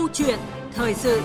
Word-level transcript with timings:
Câu 0.00 0.08
chuyện 0.12 0.38
thời 0.74 0.94
sự. 0.94 1.20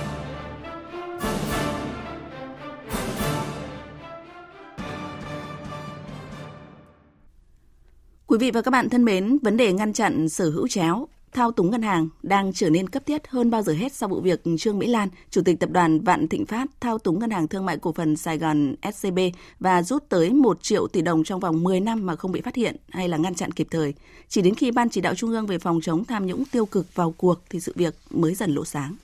Quý 8.27 8.37
vị 8.39 8.51
và 8.51 8.61
các 8.61 8.71
bạn 8.71 8.89
thân 8.89 9.05
mến, 9.05 9.37
vấn 9.41 9.57
đề 9.57 9.73
ngăn 9.73 9.93
chặn 9.93 10.29
sở 10.29 10.49
hữu 10.49 10.67
chéo, 10.67 11.07
thao 11.35 11.51
túng 11.51 11.71
ngân 11.71 11.81
hàng 11.81 12.09
đang 12.23 12.53
trở 12.53 12.69
nên 12.69 12.89
cấp 12.89 13.03
thiết 13.05 13.27
hơn 13.27 13.49
bao 13.51 13.61
giờ 13.61 13.73
hết 13.73 13.93
sau 13.93 14.09
vụ 14.09 14.21
việc 14.21 14.43
Trương 14.59 14.79
Mỹ 14.79 14.87
Lan, 14.87 15.09
Chủ 15.29 15.41
tịch 15.45 15.59
Tập 15.59 15.69
đoàn 15.69 15.99
Vạn 15.99 16.27
Thịnh 16.27 16.45
Phát 16.45 16.65
thao 16.79 16.97
túng 16.97 17.19
Ngân 17.19 17.29
hàng 17.29 17.47
Thương 17.47 17.65
mại 17.65 17.77
Cổ 17.77 17.91
phần 17.91 18.15
Sài 18.15 18.37
Gòn 18.37 18.75
SCB 18.93 19.19
và 19.59 19.83
rút 19.83 20.09
tới 20.09 20.33
1 20.33 20.63
triệu 20.63 20.87
tỷ 20.87 21.01
đồng 21.01 21.23
trong 21.23 21.39
vòng 21.39 21.63
10 21.63 21.79
năm 21.79 22.05
mà 22.05 22.15
không 22.15 22.31
bị 22.31 22.41
phát 22.41 22.55
hiện 22.55 22.75
hay 22.89 23.09
là 23.09 23.17
ngăn 23.17 23.35
chặn 23.35 23.51
kịp 23.51 23.67
thời. 23.71 23.93
Chỉ 24.29 24.41
đến 24.41 24.55
khi 24.55 24.71
Ban 24.71 24.89
Chỉ 24.89 25.01
đạo 25.01 25.15
Trung 25.15 25.29
ương 25.29 25.45
về 25.45 25.59
phòng 25.59 25.79
chống 25.81 26.05
tham 26.05 26.25
nhũng 26.25 26.43
tiêu 26.45 26.65
cực 26.65 26.95
vào 26.95 27.13
cuộc 27.17 27.39
thì 27.49 27.59
sự 27.59 27.73
việc 27.75 27.95
mới 28.11 28.35
dần 28.35 28.55
lộ 28.55 28.65
sáng. 28.65 28.95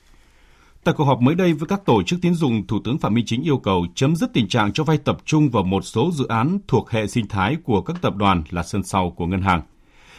Tại 0.83 0.93
cuộc 0.97 1.03
họp 1.03 1.21
mới 1.21 1.35
đây 1.35 1.53
với 1.53 1.67
các 1.67 1.85
tổ 1.85 2.03
chức 2.03 2.19
tín 2.21 2.35
dụng, 2.35 2.67
Thủ 2.67 2.79
tướng 2.83 2.97
Phạm 2.97 3.13
Minh 3.13 3.25
Chính 3.27 3.43
yêu 3.43 3.57
cầu 3.57 3.85
chấm 3.95 4.15
dứt 4.15 4.33
tình 4.33 4.47
trạng 4.47 4.73
cho 4.73 4.83
vay 4.83 4.97
tập 4.97 5.17
trung 5.25 5.49
vào 5.49 5.63
một 5.63 5.81
số 5.81 6.11
dự 6.13 6.27
án 6.27 6.59
thuộc 6.67 6.89
hệ 6.89 7.07
sinh 7.07 7.27
thái 7.27 7.57
của 7.63 7.81
các 7.81 8.01
tập 8.01 8.15
đoàn 8.15 8.43
là 8.49 8.63
sân 8.63 8.83
sau 8.83 9.13
của 9.17 9.25
ngân 9.25 9.41
hàng. 9.41 9.61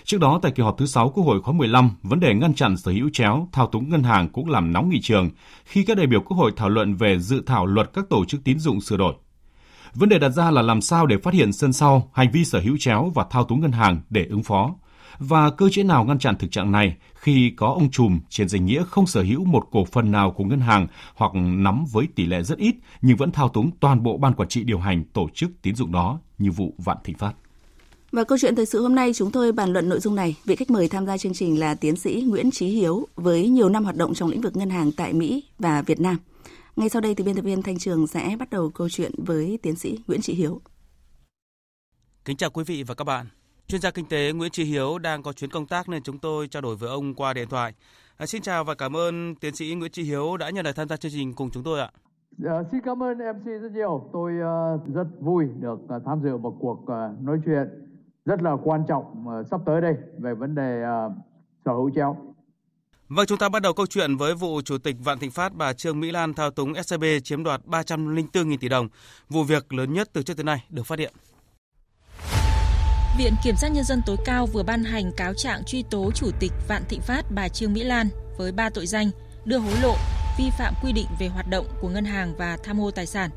Trước 0.04 0.20
đó, 0.20 0.38
tại 0.42 0.52
kỳ 0.52 0.62
họp 0.62 0.78
thứ 0.78 0.86
6 0.86 1.10
Quốc 1.10 1.24
hội 1.24 1.42
khóa 1.42 1.54
15, 1.54 1.90
vấn 2.02 2.20
đề 2.20 2.34
ngăn 2.34 2.54
chặn 2.54 2.76
sở 2.76 2.92
hữu 2.92 3.10
chéo, 3.12 3.48
thao 3.52 3.66
túng 3.66 3.90
ngân 3.90 4.02
hàng 4.02 4.28
cũng 4.28 4.50
làm 4.50 4.72
nóng 4.72 4.88
nghị 4.88 5.00
trường 5.00 5.30
khi 5.64 5.84
các 5.84 5.96
đại 5.96 6.06
biểu 6.06 6.20
Quốc 6.20 6.36
hội 6.36 6.52
thảo 6.56 6.68
luận 6.68 6.94
về 6.94 7.18
dự 7.18 7.42
thảo 7.46 7.66
luật 7.66 7.90
các 7.94 8.04
tổ 8.10 8.24
chức 8.24 8.44
tín 8.44 8.58
dụng 8.58 8.80
sửa 8.80 8.96
đổi. 8.96 9.14
Vấn 9.94 10.08
đề 10.08 10.18
đặt 10.18 10.28
ra 10.28 10.50
là 10.50 10.62
làm 10.62 10.80
sao 10.80 11.06
để 11.06 11.16
phát 11.18 11.34
hiện 11.34 11.52
sân 11.52 11.72
sau, 11.72 12.10
hành 12.12 12.30
vi 12.30 12.44
sở 12.44 12.60
hữu 12.60 12.76
chéo 12.80 13.12
và 13.14 13.26
thao 13.30 13.44
túng 13.44 13.60
ngân 13.60 13.72
hàng 13.72 14.00
để 14.10 14.26
ứng 14.30 14.42
phó 14.42 14.74
và 15.18 15.50
cơ 15.50 15.68
chế 15.68 15.82
nào 15.82 16.04
ngăn 16.04 16.18
chặn 16.18 16.36
thực 16.38 16.50
trạng 16.50 16.72
này 16.72 16.96
khi 17.14 17.50
có 17.56 17.66
ông 17.66 17.90
trùm 17.90 18.20
trên 18.28 18.48
danh 18.48 18.66
nghĩa 18.66 18.84
không 18.84 19.06
sở 19.06 19.22
hữu 19.22 19.44
một 19.44 19.68
cổ 19.70 19.84
phần 19.84 20.10
nào 20.10 20.30
của 20.30 20.44
ngân 20.44 20.60
hàng 20.60 20.86
hoặc 21.14 21.32
nắm 21.34 21.84
với 21.92 22.06
tỷ 22.14 22.26
lệ 22.26 22.42
rất 22.42 22.58
ít 22.58 22.74
nhưng 23.02 23.16
vẫn 23.16 23.32
thao 23.32 23.48
túng 23.48 23.70
toàn 23.80 24.02
bộ 24.02 24.16
ban 24.16 24.34
quản 24.34 24.48
trị 24.48 24.64
điều 24.64 24.78
hành 24.78 25.04
tổ 25.04 25.28
chức 25.34 25.50
tín 25.62 25.74
dụng 25.74 25.92
đó 25.92 26.20
như 26.38 26.50
vụ 26.50 26.74
Vạn 26.78 26.96
Thịnh 27.04 27.16
Phát. 27.16 27.32
Và 28.12 28.24
câu 28.24 28.38
chuyện 28.38 28.54
thời 28.56 28.66
sự 28.66 28.82
hôm 28.82 28.94
nay 28.94 29.12
chúng 29.14 29.30
tôi 29.30 29.52
bàn 29.52 29.72
luận 29.72 29.88
nội 29.88 30.00
dung 30.00 30.14
này. 30.14 30.36
Vị 30.44 30.56
khách 30.56 30.70
mời 30.70 30.88
tham 30.88 31.06
gia 31.06 31.18
chương 31.18 31.34
trình 31.34 31.60
là 31.60 31.74
tiến 31.74 31.96
sĩ 31.96 32.24
Nguyễn 32.28 32.50
Trí 32.50 32.66
Hiếu 32.66 33.06
với 33.14 33.48
nhiều 33.48 33.68
năm 33.68 33.84
hoạt 33.84 33.96
động 33.96 34.14
trong 34.14 34.28
lĩnh 34.28 34.40
vực 34.40 34.56
ngân 34.56 34.70
hàng 34.70 34.90
tại 34.96 35.12
Mỹ 35.12 35.44
và 35.58 35.82
Việt 35.82 36.00
Nam. 36.00 36.16
Ngay 36.76 36.88
sau 36.88 37.02
đây 37.02 37.14
thì 37.14 37.24
biên 37.24 37.34
tập 37.34 37.42
viên 37.42 37.62
Thanh 37.62 37.78
Trường 37.78 38.06
sẽ 38.06 38.36
bắt 38.38 38.50
đầu 38.50 38.70
câu 38.74 38.88
chuyện 38.88 39.12
với 39.26 39.58
tiến 39.62 39.76
sĩ 39.76 39.98
Nguyễn 40.06 40.20
Trí 40.20 40.34
Hiếu. 40.34 40.60
Kính 42.24 42.36
chào 42.36 42.50
quý 42.50 42.64
vị 42.66 42.82
và 42.82 42.94
các 42.94 43.04
bạn. 43.04 43.26
Chuyên 43.66 43.80
gia 43.80 43.90
kinh 43.90 44.06
tế 44.06 44.32
Nguyễn 44.32 44.50
Trí 44.50 44.64
Hiếu 44.64 44.98
đang 44.98 45.22
có 45.22 45.32
chuyến 45.32 45.50
công 45.50 45.66
tác 45.66 45.88
nên 45.88 46.02
chúng 46.02 46.18
tôi 46.18 46.48
trao 46.48 46.62
đổi 46.62 46.76
với 46.76 46.90
ông 46.90 47.14
qua 47.14 47.32
điện 47.32 47.48
thoại. 47.48 47.74
À, 48.16 48.26
xin 48.26 48.42
chào 48.42 48.64
và 48.64 48.74
cảm 48.74 48.96
ơn 48.96 49.34
tiến 49.34 49.54
sĩ 49.54 49.74
Nguyễn 49.74 49.92
Trí 49.92 50.02
Hiếu 50.02 50.36
đã 50.36 50.50
nhận 50.50 50.64
lời 50.64 50.74
tham 50.76 50.88
gia 50.88 50.96
chương 50.96 51.12
trình 51.12 51.34
cùng 51.34 51.50
chúng 51.50 51.62
tôi 51.62 51.80
ạ. 51.80 51.90
À, 52.44 52.62
xin 52.72 52.80
cảm 52.84 53.02
ơn 53.02 53.18
MC 53.18 53.44
rất 53.44 53.72
nhiều. 53.74 54.10
Tôi 54.12 54.32
uh, 54.32 54.94
rất 54.94 55.06
vui 55.20 55.44
được 55.60 55.78
uh, 55.96 56.02
tham 56.06 56.20
dự 56.22 56.36
một 56.36 56.56
cuộc 56.60 56.82
uh, 56.82 57.22
nói 57.22 57.38
chuyện 57.46 57.91
rất 58.24 58.42
là 58.42 58.50
quan 58.64 58.84
trọng 58.88 59.26
uh, 59.28 59.46
sắp 59.50 59.60
tới 59.66 59.80
đây 59.80 59.94
về 60.18 60.34
vấn 60.34 60.54
đề 60.54 60.82
uh, 61.06 61.12
sở 61.64 61.72
hữu 61.72 61.90
chéo. 61.94 62.16
Vâng, 63.08 63.26
chúng 63.26 63.38
ta 63.38 63.48
bắt 63.48 63.62
đầu 63.62 63.72
câu 63.72 63.86
chuyện 63.86 64.16
với 64.16 64.34
vụ 64.34 64.60
Chủ 64.62 64.78
tịch 64.78 64.96
Vạn 65.04 65.18
Thịnh 65.18 65.30
Phát 65.30 65.54
bà 65.54 65.72
Trương 65.72 66.00
Mỹ 66.00 66.10
Lan 66.10 66.34
thao 66.34 66.50
túng 66.50 66.82
SCB 66.82 67.04
chiếm 67.24 67.44
đoạt 67.44 67.60
304.000 67.66 68.56
tỷ 68.60 68.68
đồng, 68.68 68.88
vụ 69.28 69.42
việc 69.42 69.72
lớn 69.72 69.92
nhất 69.92 70.08
từ 70.12 70.22
trước 70.22 70.36
tới 70.36 70.44
nay 70.44 70.64
được 70.70 70.86
phát 70.86 70.98
hiện. 70.98 71.12
Viện 73.18 73.32
Kiểm 73.44 73.56
sát 73.56 73.68
Nhân 73.68 73.84
dân 73.84 74.00
tối 74.06 74.16
cao 74.24 74.46
vừa 74.46 74.62
ban 74.62 74.84
hành 74.84 75.10
cáo 75.16 75.34
trạng 75.34 75.64
truy 75.64 75.84
tố 75.90 76.10
Chủ 76.14 76.30
tịch 76.40 76.52
Vạn 76.68 76.82
Thịnh 76.88 77.00
Phát 77.00 77.22
bà 77.34 77.48
Trương 77.48 77.72
Mỹ 77.72 77.82
Lan 77.82 78.08
với 78.38 78.52
ba 78.52 78.70
tội 78.70 78.86
danh 78.86 79.10
đưa 79.44 79.58
hối 79.58 79.74
lộ, 79.82 79.94
vi 80.38 80.50
phạm 80.58 80.74
quy 80.84 80.92
định 80.92 81.06
về 81.18 81.28
hoạt 81.28 81.46
động 81.50 81.66
của 81.80 81.88
ngân 81.88 82.04
hàng 82.04 82.34
và 82.38 82.58
tham 82.64 82.80
ô 82.80 82.90
tài 82.90 83.06
sản. 83.06 83.30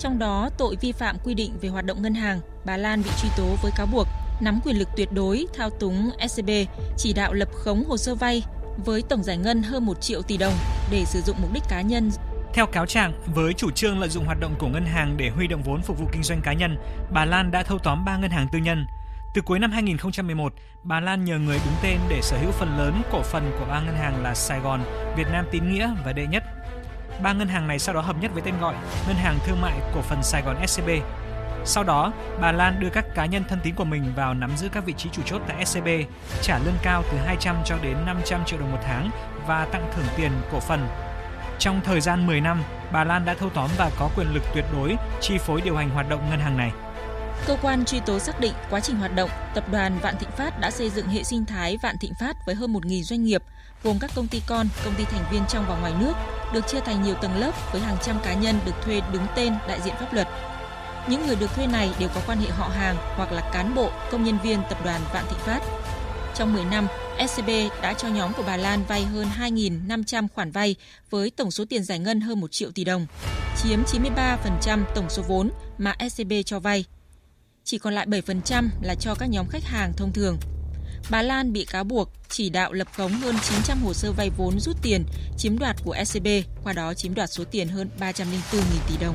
Trong 0.00 0.18
đó, 0.18 0.50
tội 0.58 0.76
vi 0.80 0.92
phạm 0.92 1.16
quy 1.24 1.34
định 1.34 1.52
về 1.60 1.68
hoạt 1.68 1.84
động 1.84 2.02
ngân 2.02 2.14
hàng, 2.14 2.40
bà 2.64 2.76
Lan 2.76 3.02
bị 3.02 3.10
truy 3.22 3.28
tố 3.36 3.56
với 3.62 3.72
cáo 3.76 3.86
buộc 3.86 4.06
nắm 4.40 4.60
quyền 4.64 4.78
lực 4.78 4.88
tuyệt 4.96 5.12
đối, 5.12 5.46
thao 5.54 5.70
túng 5.70 6.10
SCB, 6.28 6.50
chỉ 6.96 7.12
đạo 7.12 7.32
lập 7.32 7.48
khống 7.52 7.84
hồ 7.84 7.96
sơ 7.96 8.14
vay 8.14 8.42
với 8.84 9.02
tổng 9.02 9.22
giải 9.22 9.36
ngân 9.36 9.62
hơn 9.62 9.86
1 9.86 10.00
triệu 10.00 10.22
tỷ 10.22 10.36
đồng 10.36 10.52
để 10.90 11.04
sử 11.04 11.20
dụng 11.20 11.36
mục 11.42 11.52
đích 11.52 11.62
cá 11.68 11.80
nhân 11.80 12.10
theo 12.54 12.66
cáo 12.66 12.86
trạng, 12.86 13.12
với 13.34 13.54
chủ 13.54 13.70
trương 13.70 14.00
lợi 14.00 14.08
dụng 14.08 14.24
hoạt 14.24 14.40
động 14.40 14.54
của 14.58 14.68
ngân 14.68 14.84
hàng 14.84 15.16
để 15.16 15.30
huy 15.30 15.46
động 15.46 15.62
vốn 15.62 15.82
phục 15.82 15.98
vụ 15.98 16.06
kinh 16.12 16.22
doanh 16.22 16.40
cá 16.40 16.52
nhân, 16.52 16.76
bà 17.12 17.24
Lan 17.24 17.50
đã 17.50 17.62
thâu 17.62 17.78
tóm 17.78 18.04
3 18.04 18.16
ngân 18.16 18.30
hàng 18.30 18.46
tư 18.52 18.58
nhân, 18.58 18.86
từ 19.34 19.42
cuối 19.42 19.58
năm 19.58 19.70
2011, 19.72 20.52
bà 20.82 21.00
Lan 21.00 21.24
nhờ 21.24 21.38
người 21.38 21.58
đứng 21.64 21.74
tên 21.82 21.98
để 22.08 22.20
sở 22.22 22.38
hữu 22.38 22.50
phần 22.50 22.78
lớn 22.78 23.02
cổ 23.12 23.22
phần 23.22 23.52
của 23.58 23.66
ba 23.68 23.80
ngân 23.80 23.94
hàng 23.94 24.22
là 24.22 24.34
Sài 24.34 24.60
Gòn, 24.60 24.80
Việt 25.16 25.26
Nam 25.32 25.46
Tín 25.50 25.72
Nghĩa 25.72 25.90
và 26.04 26.12
Đệ 26.12 26.26
Nhất. 26.26 26.42
Ba 27.22 27.32
ngân 27.32 27.48
hàng 27.48 27.68
này 27.68 27.78
sau 27.78 27.94
đó 27.94 28.00
hợp 28.00 28.16
nhất 28.20 28.30
với 28.34 28.42
tên 28.42 28.54
gọi 28.60 28.74
Ngân 29.06 29.16
hàng 29.16 29.38
Thương 29.46 29.60
mại 29.60 29.72
Cổ 29.94 30.00
phần 30.02 30.22
Sài 30.22 30.42
Gòn 30.42 30.66
SCB. 30.66 30.88
Sau 31.64 31.84
đó, 31.84 32.12
bà 32.40 32.52
Lan 32.52 32.80
đưa 32.80 32.90
các 32.90 33.04
cá 33.14 33.26
nhân 33.26 33.44
thân 33.48 33.60
tín 33.62 33.74
của 33.74 33.84
mình 33.84 34.12
vào 34.16 34.34
nắm 34.34 34.56
giữ 34.56 34.68
các 34.68 34.84
vị 34.84 34.92
trí 34.92 35.10
chủ 35.12 35.22
chốt 35.24 35.42
tại 35.48 35.66
SCB, 35.66 35.88
trả 36.42 36.58
lương 36.58 36.74
cao 36.82 37.02
từ 37.12 37.18
200 37.26 37.56
cho 37.64 37.76
đến 37.82 37.96
500 38.06 38.44
triệu 38.44 38.60
đồng 38.60 38.72
một 38.72 38.78
tháng 38.84 39.10
và 39.46 39.64
tặng 39.64 39.90
thưởng 39.94 40.06
tiền 40.16 40.32
cổ 40.52 40.60
phần. 40.60 40.88
Trong 41.58 41.80
thời 41.84 42.00
gian 42.00 42.26
10 42.26 42.40
năm, 42.40 42.62
bà 42.92 43.04
Lan 43.04 43.24
đã 43.24 43.34
thâu 43.34 43.50
tóm 43.50 43.70
và 43.78 43.90
có 43.98 44.10
quyền 44.16 44.34
lực 44.34 44.42
tuyệt 44.54 44.64
đối 44.72 44.96
chi 45.20 45.38
phối 45.38 45.60
điều 45.60 45.76
hành 45.76 45.90
hoạt 45.90 46.08
động 46.08 46.30
ngân 46.30 46.40
hàng 46.40 46.56
này. 46.56 46.72
Cơ 47.46 47.56
quan 47.62 47.84
truy 47.84 48.00
tố 48.00 48.18
xác 48.18 48.40
định 48.40 48.52
quá 48.70 48.80
trình 48.80 48.96
hoạt 48.96 49.14
động, 49.14 49.30
tập 49.54 49.64
đoàn 49.72 49.98
Vạn 50.02 50.16
Thịnh 50.18 50.30
Phát 50.30 50.60
đã 50.60 50.70
xây 50.70 50.90
dựng 50.90 51.08
hệ 51.08 51.22
sinh 51.22 51.44
thái 51.44 51.76
Vạn 51.82 51.98
Thịnh 51.98 52.14
Phát 52.20 52.36
với 52.46 52.54
hơn 52.54 52.72
1.000 52.72 53.02
doanh 53.02 53.24
nghiệp, 53.24 53.42
gồm 53.82 53.98
các 53.98 54.10
công 54.14 54.26
ty 54.26 54.42
con, 54.46 54.68
công 54.84 54.94
ty 54.94 55.04
thành 55.04 55.24
viên 55.32 55.42
trong 55.48 55.64
và 55.68 55.78
ngoài 55.80 55.92
nước, 56.00 56.12
được 56.52 56.66
chia 56.68 56.80
thành 56.80 57.02
nhiều 57.02 57.14
tầng 57.14 57.36
lớp 57.36 57.52
với 57.72 57.80
hàng 57.80 57.96
trăm 58.02 58.16
cá 58.24 58.34
nhân 58.34 58.60
được 58.66 58.72
thuê 58.82 59.00
đứng 59.12 59.26
tên 59.36 59.54
đại 59.68 59.80
diện 59.84 59.94
pháp 60.00 60.12
luật. 60.12 60.28
Những 61.08 61.26
người 61.26 61.36
được 61.36 61.54
thuê 61.54 61.66
này 61.66 61.90
đều 61.98 62.08
có 62.14 62.20
quan 62.26 62.38
hệ 62.38 62.48
họ 62.50 62.68
hàng 62.68 62.96
hoặc 63.16 63.32
là 63.32 63.50
cán 63.52 63.74
bộ, 63.74 63.90
công 64.10 64.24
nhân 64.24 64.38
viên 64.42 64.62
tập 64.68 64.78
đoàn 64.84 65.00
Vạn 65.12 65.24
Thịnh 65.28 65.38
Phát. 65.38 65.60
Trong 66.34 66.54
10 66.54 66.64
năm, 66.64 66.86
SCB 67.28 67.48
đã 67.82 67.94
cho 67.94 68.08
nhóm 68.08 68.32
của 68.32 68.42
bà 68.46 68.56
Lan 68.56 68.84
vay 68.88 69.04
hơn 69.04 69.28
2.500 69.38 70.26
khoản 70.34 70.50
vay 70.50 70.76
với 71.10 71.30
tổng 71.30 71.50
số 71.50 71.64
tiền 71.68 71.84
giải 71.84 71.98
ngân 71.98 72.20
hơn 72.20 72.40
1 72.40 72.52
triệu 72.52 72.70
tỷ 72.70 72.84
đồng, 72.84 73.06
chiếm 73.62 73.82
93% 73.82 74.84
tổng 74.94 75.10
số 75.10 75.22
vốn 75.22 75.50
mà 75.78 75.96
SCB 76.10 76.32
cho 76.46 76.60
vay 76.60 76.84
chỉ 77.70 77.78
còn 77.78 77.94
lại 77.94 78.06
7% 78.06 78.64
là 78.82 78.94
cho 78.94 79.14
các 79.18 79.30
nhóm 79.30 79.46
khách 79.50 79.62
hàng 79.64 79.92
thông 79.96 80.12
thường. 80.12 80.36
Bà 81.10 81.22
Lan 81.22 81.52
bị 81.52 81.66
cáo 81.72 81.84
buộc 81.84 82.08
chỉ 82.28 82.50
đạo 82.50 82.72
lập 82.72 82.88
khống 82.96 83.10
hơn 83.10 83.34
900 83.42 83.78
hồ 83.84 83.92
sơ 83.92 84.12
vay 84.16 84.30
vốn 84.38 84.58
rút 84.58 84.76
tiền, 84.82 85.04
chiếm 85.36 85.58
đoạt 85.58 85.76
của 85.84 85.94
SCB, 86.04 86.26
qua 86.64 86.72
đó 86.72 86.94
chiếm 86.94 87.14
đoạt 87.14 87.28
số 87.30 87.44
tiền 87.50 87.68
hơn 87.68 87.88
304.000 88.00 88.18
tỷ 88.88 89.04
đồng. 89.04 89.14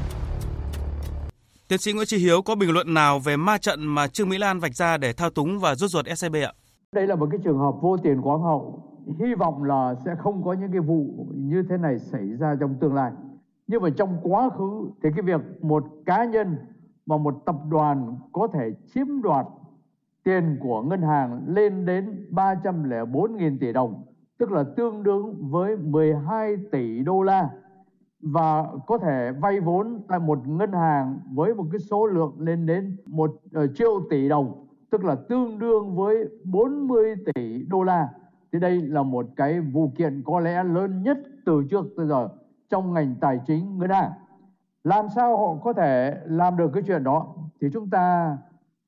Tiến 1.67 1.79
sĩ 1.79 1.93
Nguyễn 1.93 2.07
Trí 2.07 2.17
Hiếu 2.17 2.41
có 2.41 2.55
bình 2.55 2.71
luận 2.71 2.93
nào 2.93 3.19
về 3.19 3.37
ma 3.37 3.57
trận 3.57 3.87
mà 3.87 4.07
Trương 4.07 4.29
Mỹ 4.29 4.37
Lan 4.37 4.59
vạch 4.59 4.75
ra 4.75 4.97
để 4.97 5.13
thao 5.13 5.29
túng 5.29 5.59
và 5.59 5.75
rút 5.75 5.91
ruột 5.91 6.05
SCB 6.15 6.35
ạ? 6.35 6.53
Đây 6.91 7.07
là 7.07 7.15
một 7.15 7.27
cái 7.31 7.39
trường 7.43 7.59
hợp 7.59 7.73
vô 7.81 7.97
tiền 8.03 8.21
quáng 8.21 8.41
hậu. 8.41 8.83
Hy 9.19 9.33
vọng 9.39 9.63
là 9.63 9.95
sẽ 10.05 10.11
không 10.23 10.43
có 10.45 10.53
những 10.53 10.71
cái 10.71 10.81
vụ 10.81 11.27
như 11.35 11.63
thế 11.69 11.77
này 11.77 11.99
xảy 11.99 12.27
ra 12.39 12.55
trong 12.59 12.75
tương 12.81 12.93
lai. 12.93 13.11
Nhưng 13.67 13.81
mà 13.81 13.89
trong 13.97 14.17
quá 14.23 14.49
khứ 14.57 14.91
thì 15.03 15.09
cái 15.15 15.21
việc 15.21 15.41
một 15.61 15.83
cá 16.05 16.25
nhân 16.25 16.57
mà 17.05 17.17
một 17.17 17.45
tập 17.45 17.55
đoàn 17.69 18.15
có 18.31 18.47
thể 18.47 18.71
chiếm 18.93 19.21
đoạt 19.21 19.45
tiền 20.23 20.57
của 20.61 20.81
ngân 20.81 21.01
hàng 21.01 21.41
lên 21.47 21.85
đến 21.85 22.25
304.000 22.31 23.57
tỷ 23.59 23.73
đồng, 23.73 24.03
tức 24.37 24.51
là 24.51 24.63
tương 24.77 25.03
đương 25.03 25.49
với 25.49 25.77
12 25.77 26.57
tỷ 26.71 27.03
đô 27.03 27.23
la 27.23 27.49
và 28.21 28.67
có 28.87 28.97
thể 28.97 29.31
vay 29.31 29.59
vốn 29.59 30.01
tại 30.07 30.19
một 30.19 30.47
ngân 30.47 30.71
hàng 30.71 31.19
với 31.33 31.55
một 31.55 31.65
cái 31.71 31.79
số 31.79 32.05
lượng 32.05 32.35
lên 32.39 32.65
đến 32.65 32.97
một 33.05 33.35
ờ, 33.53 33.67
triệu 33.67 34.01
tỷ 34.09 34.29
đồng, 34.29 34.67
tức 34.89 35.03
là 35.03 35.15
tương 35.29 35.59
đương 35.59 35.95
với 35.95 36.29
40 36.43 37.15
tỷ 37.35 37.63
đô 37.63 37.83
la. 37.83 38.09
Thì 38.51 38.59
đây 38.59 38.81
là 38.81 39.03
một 39.03 39.25
cái 39.35 39.61
vụ 39.61 39.91
kiện 39.97 40.21
có 40.25 40.39
lẽ 40.39 40.63
lớn 40.63 41.03
nhất 41.03 41.17
từ 41.45 41.63
trước 41.69 41.85
tới 41.97 42.07
giờ 42.07 42.29
trong 42.69 42.93
ngành 42.93 43.15
tài 43.19 43.39
chính 43.47 43.77
ngân 43.77 43.89
hàng 43.89 44.11
làm 44.85 45.05
sao 45.15 45.37
họ 45.37 45.55
có 45.63 45.73
thể 45.73 46.17
làm 46.25 46.57
được 46.57 46.71
cái 46.73 46.83
chuyện 46.87 47.03
đó? 47.03 47.35
Thì 47.61 47.67
chúng 47.73 47.89
ta 47.89 48.37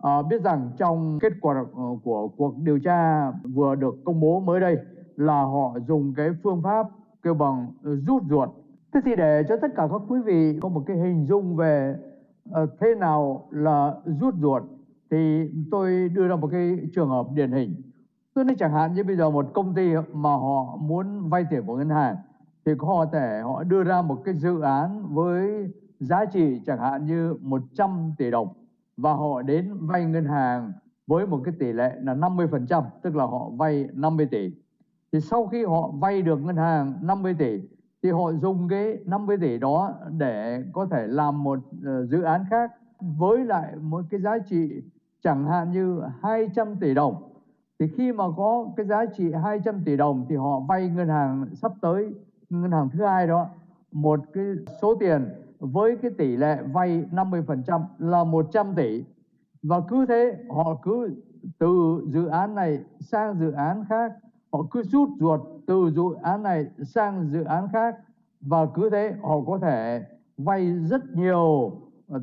uh, 0.08 0.28
biết 0.30 0.42
rằng 0.42 0.72
trong 0.78 1.20
kết 1.22 1.34
quả 1.42 1.56
ờ, 1.76 1.84
của 2.04 2.28
cuộc 2.28 2.58
điều 2.58 2.80
tra 2.80 3.32
vừa 3.32 3.76
được 3.76 3.96
công 4.06 4.20
bố 4.20 4.40
mới 4.40 4.60
đây 4.60 4.78
là 5.16 5.42
họ 5.42 5.78
dùng 5.88 6.14
cái 6.18 6.30
phương 6.44 6.62
pháp 6.64 6.88
kêu 7.24 7.34
bằng 7.34 7.68
rút 7.82 8.24
ruột. 8.30 8.50
Thế 8.94 9.00
thì 9.06 9.16
để 9.16 9.44
cho 9.50 9.58
tất 9.62 9.68
cả 9.76 9.88
các 9.92 10.02
quý 10.08 10.20
vị 10.26 10.60
có 10.62 10.70
một 10.70 10.84
cái 10.88 10.98
hình 10.98 11.26
dung 11.26 11.56
về 11.56 11.96
uh, 12.50 12.70
thế 12.80 12.96
nào 12.96 13.48
là 13.52 13.94
rút 14.06 14.34
ruột 14.42 14.64
thì 15.12 15.50
tôi 15.72 16.10
đưa 16.10 16.28
ra 16.28 16.36
một 16.36 16.50
cái 16.52 16.78
trường 16.96 17.10
hợp 17.10 17.28
điển 17.34 17.52
hình. 17.52 17.76
Tôi 18.34 18.46
nói 18.46 18.56
chẳng 18.60 18.74
hạn 18.74 18.94
như 18.94 19.04
bây 19.04 19.16
giờ 19.16 19.30
một 19.30 19.46
công 19.54 19.76
ty 19.76 19.94
mà 20.14 20.30
họ 20.30 20.78
muốn 20.80 21.30
vay 21.30 21.46
tiền 21.50 21.64
của 21.66 21.78
ngân 21.78 21.90
hàng 21.90 22.16
thì 22.66 22.72
có 22.78 23.08
thể 23.14 23.42
họ 23.44 23.64
đưa 23.64 23.84
ra 23.84 24.02
một 24.02 24.22
cái 24.26 24.34
dự 24.34 24.62
án 24.62 25.04
với 25.14 25.72
giá 26.00 26.26
trị 26.26 26.62
chẳng 26.66 26.80
hạn 26.80 27.06
như 27.06 27.36
100 27.42 28.14
tỷ 28.18 28.32
đồng 28.32 28.48
và 28.98 29.14
họ 29.14 29.42
đến 29.42 29.78
vay 29.82 30.06
ngân 30.06 30.26
hàng 30.26 30.72
với 31.08 31.28
một 31.28 31.42
cái 31.46 31.54
tỷ 31.60 31.74
lệ 31.74 31.96
là 32.02 32.16
50%, 32.16 32.84
tức 33.02 33.16
là 33.16 33.26
họ 33.26 33.50
vay 33.50 33.88
50 33.94 34.28
tỷ. 34.32 34.52
thì 35.12 35.22
sau 35.22 35.48
khi 35.48 35.66
họ 35.66 35.92
vay 36.00 36.22
được 36.22 36.42
ngân 36.42 36.56
hàng 36.56 36.94
50 37.02 37.36
tỷ 37.40 37.62
thì 38.04 38.12
họ 38.12 38.34
dùng 38.34 38.68
cái 38.70 38.98
50 39.06 39.38
tỷ 39.38 39.58
đó 39.58 39.94
để 40.18 40.64
có 40.74 40.88
thể 40.92 41.08
làm 41.08 41.44
một 41.44 41.60
uh, 41.60 42.10
dự 42.10 42.22
án 42.22 42.46
khác 42.50 42.72
với 43.00 43.46
lại 43.46 43.76
một 43.76 44.06
cái 44.10 44.20
giá 44.22 44.38
trị 44.40 44.82
chẳng 45.24 45.46
hạn 45.46 45.72
như 45.72 46.02
200 46.22 46.76
tỷ 46.76 46.94
đồng 46.94 47.24
thì 47.80 47.88
khi 47.98 48.12
mà 48.12 48.24
có 48.38 48.68
cái 48.78 48.86
giá 48.86 49.06
trị 49.06 49.32
200 49.44 49.84
tỷ 49.86 49.98
đồng 49.98 50.26
thì 50.30 50.36
họ 50.36 50.60
vay 50.60 50.90
ngân 50.90 51.08
hàng 51.08 51.46
sắp 51.54 51.72
tới 51.82 52.14
ngân 52.50 52.72
hàng 52.72 52.90
thứ 52.94 53.04
hai 53.04 53.28
đó 53.28 53.48
một 53.92 54.20
cái 54.34 54.46
số 54.82 54.96
tiền 54.96 55.30
với 55.60 55.98
cái 56.02 56.12
tỷ 56.18 56.38
lệ 56.38 56.58
vay 56.74 57.06
50% 57.12 57.82
là 57.98 58.24
100 58.24 58.76
tỷ. 58.76 59.04
Và 59.64 59.82
cứ 59.88 60.06
thế 60.06 60.38
họ 60.50 60.80
cứ 60.84 61.16
từ 61.60 62.02
dự 62.08 62.26
án 62.28 62.56
này 62.56 62.80
sang 63.00 63.40
dự 63.40 63.52
án 63.52 63.86
khác 63.90 64.14
họ 64.52 64.64
cứ 64.72 64.84
rút 64.84 65.10
ruột 65.20 65.42
từ 65.68 65.92
dự 65.96 66.04
án 66.22 66.44
này 66.44 66.66
sang 66.84 67.30
dự 67.32 67.44
án 67.44 67.68
khác 67.74 67.96
và 68.42 68.66
cứ 68.74 68.90
thế 68.90 69.14
họ 69.22 69.42
có 69.48 69.60
thể 69.62 70.06
vay 70.38 70.74
rất 70.80 71.02
nhiều 71.16 71.72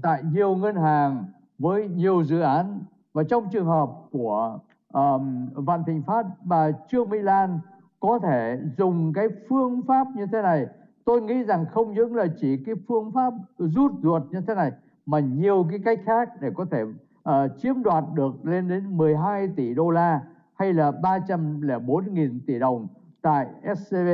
tại 0.03 0.23
nhiều 0.33 0.57
ngân 0.57 0.77
hàng 0.77 1.25
với 1.59 1.89
nhiều 1.89 2.25
dự 2.25 2.41
án. 2.41 2.81
Và 3.13 3.23
trong 3.23 3.49
trường 3.53 3.67
hợp 3.67 3.91
của 4.11 4.59
um, 4.93 5.49
Vạn 5.55 5.85
Thịnh 5.85 6.03
Phát 6.03 6.27
và 6.45 6.73
Trương 6.89 7.09
Mỹ 7.09 7.19
Lan 7.19 7.61
có 8.01 8.19
thể 8.19 8.59
dùng 8.79 9.13
cái 9.13 9.29
phương 9.49 9.83
pháp 9.87 10.07
như 10.17 10.27
thế 10.27 10.43
này 10.43 10.67
tôi 11.05 11.23
nghĩ 11.23 11.43
rằng 11.43 11.67
không 11.67 11.95
những 11.95 12.15
là 12.15 12.27
chỉ 12.41 12.57
cái 12.67 12.75
phương 12.89 13.13
pháp 13.13 13.33
rút 13.59 13.93
ruột 14.03 14.23
như 14.31 14.41
thế 14.47 14.55
này 14.55 14.73
mà 15.07 15.19
nhiều 15.19 15.67
cái 15.71 15.79
cách 15.85 16.01
khác 16.05 16.29
để 16.41 16.51
có 16.55 16.65
thể 16.71 16.83
uh, 16.83 17.59
chiếm 17.59 17.83
đoạt 17.83 18.05
được 18.15 18.45
lên 18.45 18.69
đến 18.69 18.97
12 18.97 19.49
tỷ 19.57 19.75
đô 19.75 19.91
la 19.91 20.21
hay 20.55 20.73
là 20.73 20.91
304.000 20.91 22.39
tỷ 22.47 22.59
đồng 22.59 22.89
tại 23.23 23.47
SCB 23.77 24.09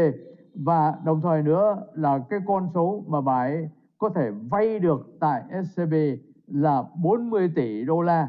và 0.54 0.94
đồng 1.04 1.20
thời 1.20 1.42
nữa 1.42 1.82
là 1.94 2.18
cái 2.30 2.40
con 2.46 2.68
số 2.74 3.04
mà 3.06 3.20
bà 3.20 3.42
ấy 3.42 3.68
có 3.98 4.08
thể 4.08 4.30
vay 4.50 4.78
được 4.78 5.16
tại 5.20 5.42
SCB 5.64 5.94
là 6.46 6.84
40 7.02 7.52
tỷ 7.56 7.84
đô 7.84 8.00
la. 8.02 8.28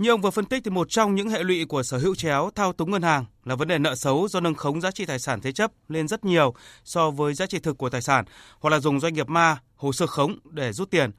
Như 0.00 0.10
ông 0.10 0.20
vừa 0.20 0.30
phân 0.30 0.44
tích 0.44 0.64
thì 0.64 0.70
một 0.70 0.88
trong 0.88 1.14
những 1.14 1.28
hệ 1.28 1.42
lụy 1.42 1.64
của 1.64 1.82
sở 1.82 1.98
hữu 1.98 2.14
chéo 2.14 2.50
thao 2.54 2.72
túng 2.72 2.90
ngân 2.90 3.02
hàng 3.02 3.24
là 3.44 3.54
vấn 3.54 3.68
đề 3.68 3.78
nợ 3.78 3.94
xấu 3.94 4.28
do 4.28 4.40
nâng 4.40 4.54
khống 4.54 4.80
giá 4.80 4.90
trị 4.90 5.06
tài 5.06 5.18
sản 5.18 5.40
thế 5.40 5.52
chấp 5.52 5.72
lên 5.88 6.08
rất 6.08 6.24
nhiều 6.24 6.54
so 6.84 7.10
với 7.10 7.34
giá 7.34 7.46
trị 7.46 7.58
thực 7.58 7.78
của 7.78 7.90
tài 7.90 8.02
sản 8.02 8.24
hoặc 8.60 8.70
là 8.70 8.80
dùng 8.80 9.00
doanh 9.00 9.14
nghiệp 9.14 9.28
ma, 9.28 9.56
hồ 9.76 9.92
sơ 9.92 10.06
khống 10.06 10.32
để 10.50 10.72
rút 10.72 10.90
tiền. 10.90 11.10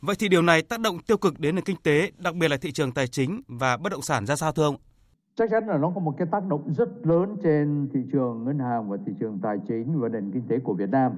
Vậy 0.00 0.16
thì 0.18 0.28
điều 0.28 0.42
này 0.42 0.62
tác 0.62 0.80
động 0.80 0.98
tiêu 0.98 1.16
cực 1.16 1.40
đến 1.40 1.54
nền 1.54 1.64
kinh 1.64 1.76
tế, 1.82 2.10
đặc 2.18 2.34
biệt 2.34 2.48
là 2.48 2.56
thị 2.56 2.72
trường 2.72 2.92
tài 2.92 3.06
chính 3.06 3.42
và 3.48 3.76
bất 3.76 3.92
động 3.92 4.02
sản 4.02 4.26
ra 4.26 4.36
sao 4.36 4.52
thưa 4.52 4.64
ông? 4.64 4.76
chắc 5.36 5.50
chắn 5.50 5.66
là 5.66 5.78
nó 5.78 5.92
có 5.94 6.00
một 6.00 6.14
cái 6.18 6.28
tác 6.32 6.46
động 6.48 6.72
rất 6.76 6.88
lớn 7.02 7.36
trên 7.42 7.88
thị 7.94 8.00
trường 8.12 8.44
ngân 8.44 8.58
hàng 8.58 8.90
và 8.90 8.96
thị 9.06 9.12
trường 9.20 9.38
tài 9.42 9.56
chính 9.68 10.00
và 10.00 10.08
nền 10.08 10.30
kinh 10.32 10.48
tế 10.48 10.58
của 10.58 10.74
Việt 10.74 10.90
Nam. 10.90 11.12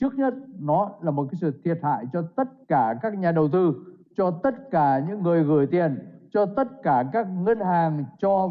Trước 0.00 0.14
nhất, 0.14 0.34
nó 0.60 0.90
là 1.02 1.10
một 1.10 1.28
cái 1.30 1.38
sự 1.40 1.52
thiệt 1.64 1.78
hại 1.82 2.04
cho 2.12 2.22
tất 2.36 2.48
cả 2.68 2.94
các 3.02 3.18
nhà 3.18 3.32
đầu 3.32 3.48
tư, 3.52 3.74
cho 4.16 4.40
tất 4.42 4.70
cả 4.70 5.00
những 5.08 5.22
người 5.22 5.44
gửi 5.44 5.66
tiền, 5.66 5.98
cho 6.36 6.46
tất 6.46 6.82
cả 6.82 7.04
các 7.12 7.26
ngân 7.40 7.60
hàng 7.60 8.04
cho 8.18 8.50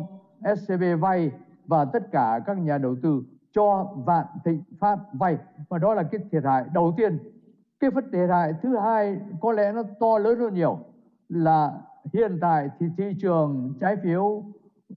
SCB 0.55 0.83
vay 0.99 1.31
và 1.65 1.85
tất 1.85 2.11
cả 2.11 2.39
các 2.45 2.57
nhà 2.57 2.77
đầu 2.77 2.95
tư 3.03 3.23
cho 3.53 3.93
Vạn 4.05 4.25
Thịnh 4.45 4.63
Phát 4.79 4.99
vay. 5.13 5.37
Và 5.69 5.77
đó 5.77 5.93
là 5.93 6.03
cái 6.03 6.21
thiệt 6.31 6.43
hại 6.43 6.65
đầu 6.73 6.93
tiên. 6.97 7.19
Cái 7.79 7.91
phần 7.91 8.11
thiệt 8.11 8.29
hại 8.29 8.53
thứ 8.61 8.77
hai, 8.77 9.17
có 9.41 9.51
lẽ 9.51 9.71
nó 9.71 9.83
to 9.99 10.17
lớn 10.17 10.39
hơn 10.39 10.53
nhiều, 10.53 10.79
là 11.29 11.71
hiện 12.13 12.37
tại 12.41 12.69
thì 12.79 12.85
thị 12.97 13.15
trường 13.21 13.73
trái 13.79 13.95
phiếu 14.03 14.43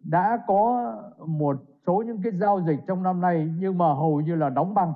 đã 0.04 0.38
có 0.46 0.94
một 1.26 1.56
số 1.86 2.02
những 2.06 2.22
cái 2.22 2.32
giao 2.32 2.60
dịch 2.66 2.78
trong 2.86 3.02
năm 3.02 3.20
nay, 3.20 3.50
nhưng 3.58 3.78
mà 3.78 3.94
hầu 3.94 4.20
như 4.20 4.34
là 4.34 4.48
đóng 4.48 4.74
băng 4.74 4.92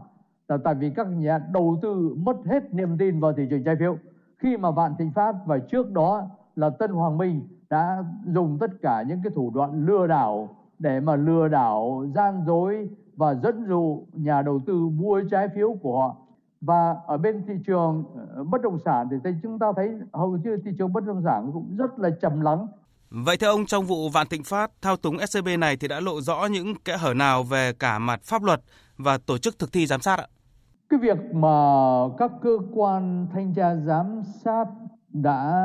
là 0.49 0.59
tại 0.65 0.75
vì 0.75 0.91
các 0.91 1.07
nhà 1.07 1.39
đầu 1.53 1.79
tư 1.83 2.15
mất 2.17 2.37
hết 2.47 2.75
niềm 2.75 2.99
tin 2.99 3.21
vào 3.21 3.33
thị 3.33 3.47
trường 3.51 3.65
trái 3.65 3.77
phiếu 3.79 3.97
khi 4.39 4.57
mà 4.57 4.71
Vạn 4.71 4.95
Thịnh 4.99 5.11
Phát 5.11 5.35
và 5.47 5.59
trước 5.59 5.93
đó 5.93 6.29
là 6.57 6.71
Tân 6.71 6.91
Hoàng 6.91 7.19
Minh 7.19 7.49
đã 7.73 8.05
dùng 8.27 8.59
tất 8.61 8.71
cả 8.83 9.05
những 9.09 9.21
cái 9.25 9.33
thủ 9.35 9.53
đoạn 9.55 9.87
lừa 9.87 10.07
đảo 10.07 10.57
để 10.79 11.01
mà 11.01 11.17
lừa 11.17 11.49
đảo 11.49 12.07
gian 12.15 12.45
dối 12.47 12.89
và 13.17 13.35
dẫn 13.35 13.67
dụ 13.69 14.07
nhà 14.13 14.43
đầu 14.43 14.61
tư 14.67 14.75
mua 14.75 15.23
trái 15.31 15.49
phiếu 15.55 15.75
của 15.83 15.99
họ 16.01 16.17
và 16.61 16.97
ở 17.07 17.17
bên 17.17 17.45
thị 17.47 17.55
trường 17.67 18.05
ờ, 18.37 18.45
bất 18.45 18.63
động 18.63 18.79
sản 18.85 19.09
thì 19.25 19.31
chúng 19.43 19.59
ta 19.59 19.67
thấy 19.77 19.89
hầu 20.13 20.37
như 20.37 20.57
thị 20.65 20.71
trường 20.79 20.93
bất 20.93 21.05
động 21.05 21.23
sản 21.25 21.51
cũng 21.53 21.77
rất 21.77 21.99
là 21.99 22.11
trầm 22.23 22.41
lắng 22.41 22.67
Vậy 23.11 23.37
theo 23.37 23.51
ông 23.51 23.67
trong 23.67 23.85
vụ 23.85 24.09
Vạn 24.09 24.27
Thịnh 24.27 24.45
Phát 24.45 24.71
thao 24.83 24.97
túng 24.97 25.17
SCB 25.27 25.49
này 25.59 25.77
thì 25.77 25.89
đã 25.89 26.01
lộ 26.01 26.21
rõ 26.21 26.47
những 26.51 26.75
kẽ 26.85 26.97
hở 26.97 27.15
nào 27.15 27.43
về 27.43 27.73
cả 27.73 27.99
mặt 27.99 28.21
pháp 28.23 28.43
luật 28.43 28.61
và 28.97 29.19
tổ 29.19 29.39
chức 29.39 29.59
thực 29.59 29.73
thi 29.73 29.87
giám 29.87 30.01
sát 30.01 30.19
ạ? 30.19 30.27
Cái 30.89 31.01
việc 31.01 31.19
mà 31.35 31.49
các 32.19 32.31
cơ 32.43 32.59
quan 32.75 33.27
thanh 33.33 33.55
tra 33.55 33.75
giám 33.75 34.23
sát 34.45 34.65
đã 35.09 35.63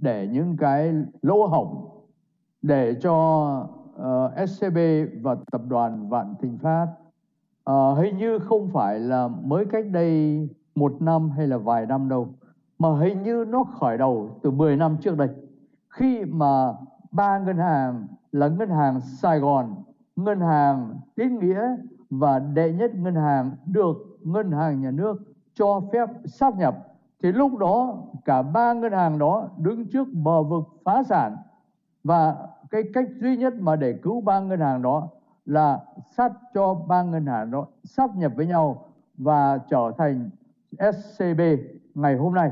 để 0.00 0.28
những 0.32 0.56
cái 0.56 0.94
lỗ 1.22 1.46
hổng 1.46 1.88
để 2.62 2.94
cho 3.00 3.14
ờ, 3.96 4.32
uh, 4.42 4.48
SCB 4.48 4.78
và 5.22 5.36
tập 5.52 5.62
đoàn 5.68 6.08
Vạn 6.08 6.34
Thịnh 6.40 6.58
Phát 6.58 6.86
uh, 7.70 7.98
hình 7.98 8.18
như 8.18 8.38
không 8.38 8.70
phải 8.72 8.98
là 8.98 9.28
mới 9.28 9.64
cách 9.64 9.84
đây 9.90 10.48
một 10.74 11.02
năm 11.02 11.30
hay 11.30 11.46
là 11.46 11.56
vài 11.56 11.86
năm 11.86 12.08
đâu 12.08 12.28
mà 12.78 12.88
hình 12.98 13.22
như 13.22 13.44
nó 13.48 13.64
khởi 13.64 13.98
đầu 13.98 14.40
từ 14.42 14.50
10 14.50 14.76
năm 14.76 14.96
trước 15.00 15.16
đây. 15.16 15.28
Khi 15.88 16.24
mà 16.24 16.72
ba 17.10 17.38
ngân 17.38 17.56
hàng 17.56 18.06
là 18.32 18.48
ngân 18.48 18.70
hàng 18.70 19.00
Sài 19.00 19.38
Gòn, 19.38 19.74
ngân 20.16 20.40
hàng 20.40 20.94
Tín 21.14 21.38
Nghĩa 21.38 21.62
và 22.10 22.38
đệ 22.38 22.72
nhất 22.72 22.94
ngân 22.94 23.14
hàng 23.14 23.50
được 23.66 23.96
ngân 24.22 24.50
hàng 24.50 24.80
nhà 24.80 24.90
nước 24.90 25.22
cho 25.54 25.80
phép 25.92 26.08
sát 26.24 26.58
nhập 26.58 26.87
thì 27.22 27.32
lúc 27.32 27.58
đó, 27.58 28.02
cả 28.24 28.42
ba 28.42 28.72
ngân 28.72 28.92
hàng 28.92 29.18
đó 29.18 29.48
đứng 29.56 29.88
trước 29.88 30.08
bờ 30.12 30.42
vực 30.42 30.64
phá 30.84 31.02
sản. 31.02 31.36
Và 32.04 32.36
cái 32.70 32.82
cách 32.94 33.08
duy 33.20 33.36
nhất 33.36 33.54
mà 33.60 33.76
để 33.76 33.92
cứu 34.02 34.20
ba 34.20 34.40
ngân 34.40 34.60
hàng 34.60 34.82
đó 34.82 35.08
là 35.46 35.80
sát 36.16 36.32
cho 36.54 36.74
ba 36.74 37.02
ngân 37.02 37.26
hàng 37.26 37.50
đó 37.50 37.66
sát 37.84 38.16
nhập 38.16 38.32
với 38.36 38.46
nhau 38.46 38.84
và 39.16 39.58
trở 39.70 39.92
thành 39.98 40.30
SCB 40.72 41.40
ngày 41.94 42.16
hôm 42.16 42.34
nay. 42.34 42.50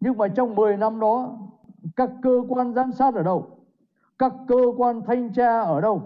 Nhưng 0.00 0.18
mà 0.18 0.28
trong 0.28 0.54
10 0.54 0.76
năm 0.76 1.00
đó, 1.00 1.38
các 1.96 2.10
cơ 2.22 2.42
quan 2.48 2.74
giám 2.74 2.92
sát 2.92 3.14
ở 3.14 3.22
đâu? 3.22 3.46
Các 4.18 4.32
cơ 4.48 4.56
quan 4.76 5.02
thanh 5.06 5.32
tra 5.32 5.60
ở 5.60 5.80
đâu? 5.80 6.02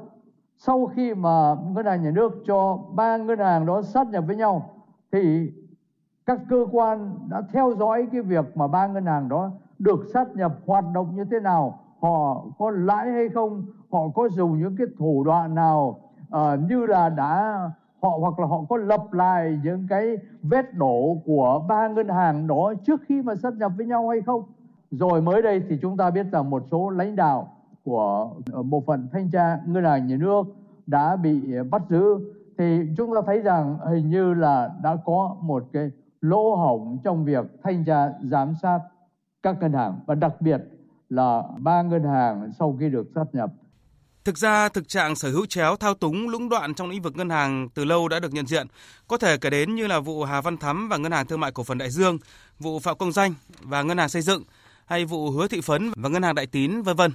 Sau 0.59 0.87
khi 0.87 1.14
mà 1.14 1.57
ngân 1.75 1.87
hàng 1.87 2.02
nhà 2.02 2.11
nước 2.11 2.33
cho 2.47 2.78
ba 2.95 3.16
ngân 3.16 3.38
hàng 3.38 3.66
đó 3.66 3.83
sát 3.83 4.09
nhập 4.11 4.25
với 4.26 4.37
nhau, 4.37 4.71
thì 5.12 5.52
các 6.28 6.38
cơ 6.49 6.66
quan 6.73 7.18
đã 7.28 7.42
theo 7.52 7.75
dõi 7.78 8.08
cái 8.12 8.23
việc 8.23 8.56
mà 8.56 8.66
ba 8.66 8.87
ngân 8.87 9.06
hàng 9.06 9.28
đó 9.28 9.50
được 9.78 10.00
sát 10.12 10.37
nhập 10.37 10.54
hoạt 10.66 10.85
động 10.94 11.16
như 11.16 11.25
thế 11.25 11.40
nào 11.40 11.78
họ 12.00 12.44
có 12.58 12.70
lãi 12.70 13.12
hay 13.12 13.28
không 13.28 13.62
họ 13.92 14.00
có 14.14 14.28
dùng 14.28 14.58
những 14.58 14.76
cái 14.76 14.87
thủ 14.99 15.25
đoạn 15.25 15.54
nào 15.54 16.00
uh, 16.37 16.40
như 16.68 16.87
là 16.87 17.08
đã 17.08 17.61
họ 18.02 18.11
hoặc 18.20 18.38
là 18.38 18.47
họ 18.47 18.64
có 18.68 18.76
lập 18.76 19.12
lại 19.12 19.61
những 19.64 19.87
cái 19.88 20.16
vết 20.42 20.75
đổ 20.75 21.16
của 21.25 21.64
ba 21.68 21.88
ngân 21.88 22.08
hàng 22.08 22.47
đó 22.47 22.73
trước 22.87 23.00
khi 23.08 23.23
mà 23.23 23.35
sát 23.35 23.54
nhập 23.54 23.73
với 23.76 23.87
nhau 23.87 24.08
hay 24.08 24.20
không? 24.20 24.42
Rồi 24.90 25.23
mới 25.23 25.42
đây 25.42 25.62
thì 25.68 25.78
chúng 25.82 25.97
ta 25.97 26.11
biết 26.11 26.26
rằng 26.32 26.50
một 26.50 26.62
số 26.70 26.90
lãnh 26.90 27.16
đạo 27.16 27.49
của 27.85 28.30
ờ, 28.52 28.62
bộ 28.62 28.82
phận 28.87 29.08
thanh 29.12 29.30
tra 29.30 29.61
ngân 29.66 29.85
hàng 29.85 30.06
nhà 30.06 30.16
nước 30.16 30.42
đã 30.87 31.16
bị 31.16 31.40
bắt 31.70 31.82
giữ. 31.88 32.04
Thì 32.58 32.80
chúng 32.97 33.14
ta 33.14 33.20
thấy 33.26 33.40
rằng 33.40 33.78
hình 33.87 34.11
như 34.11 34.35
là 34.35 34.70
đã 34.82 34.97
có 35.04 35.37
một 35.40 35.64
cái 35.73 35.90
lỗ 36.20 36.56
hổng 36.56 36.98
trong 37.04 37.25
việc 37.25 37.44
thanh 37.64 37.84
tra 37.84 38.08
giám 38.22 38.54
sát 38.62 38.80
các 39.42 39.56
ngân 39.60 39.72
hàng 39.72 40.00
và 40.06 40.14
đặc 40.14 40.40
biệt 40.40 40.60
là 41.08 41.42
ba 41.58 41.82
ngân 41.82 42.04
hàng 42.04 42.50
sau 42.58 42.76
khi 42.80 42.88
được 42.88 43.06
sát 43.14 43.25
nhập. 43.32 43.50
Thực 44.25 44.38
ra, 44.38 44.68
thực 44.68 44.88
trạng 44.88 45.16
sở 45.16 45.30
hữu 45.30 45.46
chéo 45.46 45.76
thao 45.76 45.94
túng 45.94 46.28
lũng 46.28 46.48
đoạn 46.48 46.75
trong 46.75 46.90
lĩnh 46.90 47.02
vực 47.02 47.16
ngân 47.16 47.30
hàng 47.30 47.68
từ 47.75 47.84
lâu 47.84 48.08
đã 48.08 48.20
được 48.20 48.32
nhận 48.32 48.46
diện. 48.46 48.66
Có 49.08 49.18
thể 49.18 49.37
kể 49.37 49.50
đến 49.50 49.75
như 49.75 49.87
là 49.87 50.00
vụ 50.00 50.25
Hà 50.25 50.40
Văn 50.40 50.56
Thắm 50.56 50.88
và 50.88 50.96
Ngân 50.96 51.12
hàng 51.12 51.26
Thương 51.26 51.40
mại 51.40 51.52
Cổ 51.52 51.62
phần 51.62 51.78
Đại 51.78 51.90
Dương, 51.90 52.18
vụ 52.58 52.78
Phạm 52.78 52.98
Công 52.98 53.12
Danh 53.12 53.34
và 53.60 53.82
Ngân 53.82 53.98
hàng 53.98 54.08
Xây 54.08 54.22
dựng– 54.22 54.42
hay 54.88 55.04
vụ 55.04 55.30
hứa 55.30 55.48
thị 55.48 55.60
phấn 55.60 55.90
và 55.96 56.08
ngân 56.08 56.22
hàng 56.22 56.34
đại 56.34 56.46
tín 56.46 56.82
vân 56.82 56.96
vân. 56.96 57.12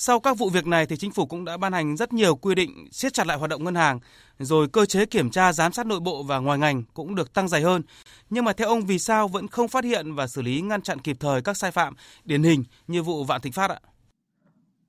Sau 0.00 0.20
các 0.20 0.38
vụ 0.38 0.48
việc 0.50 0.66
này 0.66 0.86
thì 0.86 0.96
chính 0.96 1.10
phủ 1.10 1.26
cũng 1.26 1.44
đã 1.44 1.56
ban 1.56 1.72
hành 1.72 1.96
rất 1.96 2.12
nhiều 2.12 2.34
quy 2.34 2.54
định 2.54 2.70
siết 2.90 3.12
chặt 3.12 3.26
lại 3.26 3.38
hoạt 3.38 3.50
động 3.50 3.64
ngân 3.64 3.74
hàng, 3.74 3.98
rồi 4.38 4.68
cơ 4.68 4.86
chế 4.86 5.06
kiểm 5.06 5.30
tra 5.30 5.52
giám 5.52 5.72
sát 5.72 5.86
nội 5.86 6.00
bộ 6.00 6.22
và 6.22 6.38
ngoài 6.38 6.58
ngành 6.58 6.82
cũng 6.94 7.14
được 7.14 7.34
tăng 7.34 7.48
dày 7.48 7.62
hơn. 7.62 7.82
Nhưng 8.30 8.44
mà 8.44 8.52
theo 8.52 8.68
ông 8.68 8.80
vì 8.80 8.98
sao 8.98 9.28
vẫn 9.28 9.48
không 9.48 9.68
phát 9.68 9.84
hiện 9.84 10.14
và 10.14 10.26
xử 10.26 10.42
lý 10.42 10.60
ngăn 10.60 10.82
chặn 10.82 10.98
kịp 10.98 11.16
thời 11.20 11.42
các 11.42 11.56
sai 11.56 11.70
phạm 11.70 11.94
điển 12.24 12.42
hình 12.42 12.64
như 12.88 13.02
vụ 13.02 13.24
Vạn 13.24 13.40
Thịnh 13.40 13.52
Phát 13.52 13.70
ạ? 13.70 13.78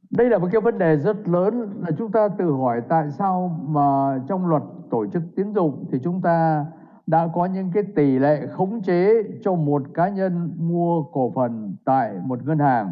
Đây 0.09 0.29
là 0.29 0.37
một 0.37 0.47
cái 0.51 0.61
vấn 0.61 0.77
đề 0.77 0.95
rất 0.95 1.17
lớn 1.25 1.73
là 1.81 1.89
chúng 1.97 2.11
ta 2.11 2.29
tự 2.39 2.51
hỏi 2.51 2.81
tại 2.89 3.03
sao 3.17 3.65
mà 3.69 4.19
trong 4.29 4.45
luật 4.45 4.63
tổ 4.91 5.05
chức 5.13 5.21
tín 5.35 5.53
dụng 5.53 5.85
thì 5.91 5.97
chúng 6.03 6.21
ta 6.21 6.65
đã 7.07 7.27
có 7.33 7.45
những 7.45 7.71
cái 7.73 7.83
tỷ 7.95 8.19
lệ 8.19 8.47
khống 8.57 8.83
chế 8.83 9.13
cho 9.43 9.53
một 9.55 9.81
cá 9.93 10.09
nhân 10.09 10.51
mua 10.57 11.03
cổ 11.03 11.31
phần 11.35 11.75
tại 11.85 12.11
một 12.25 12.39
ngân 12.45 12.59
hàng 12.59 12.91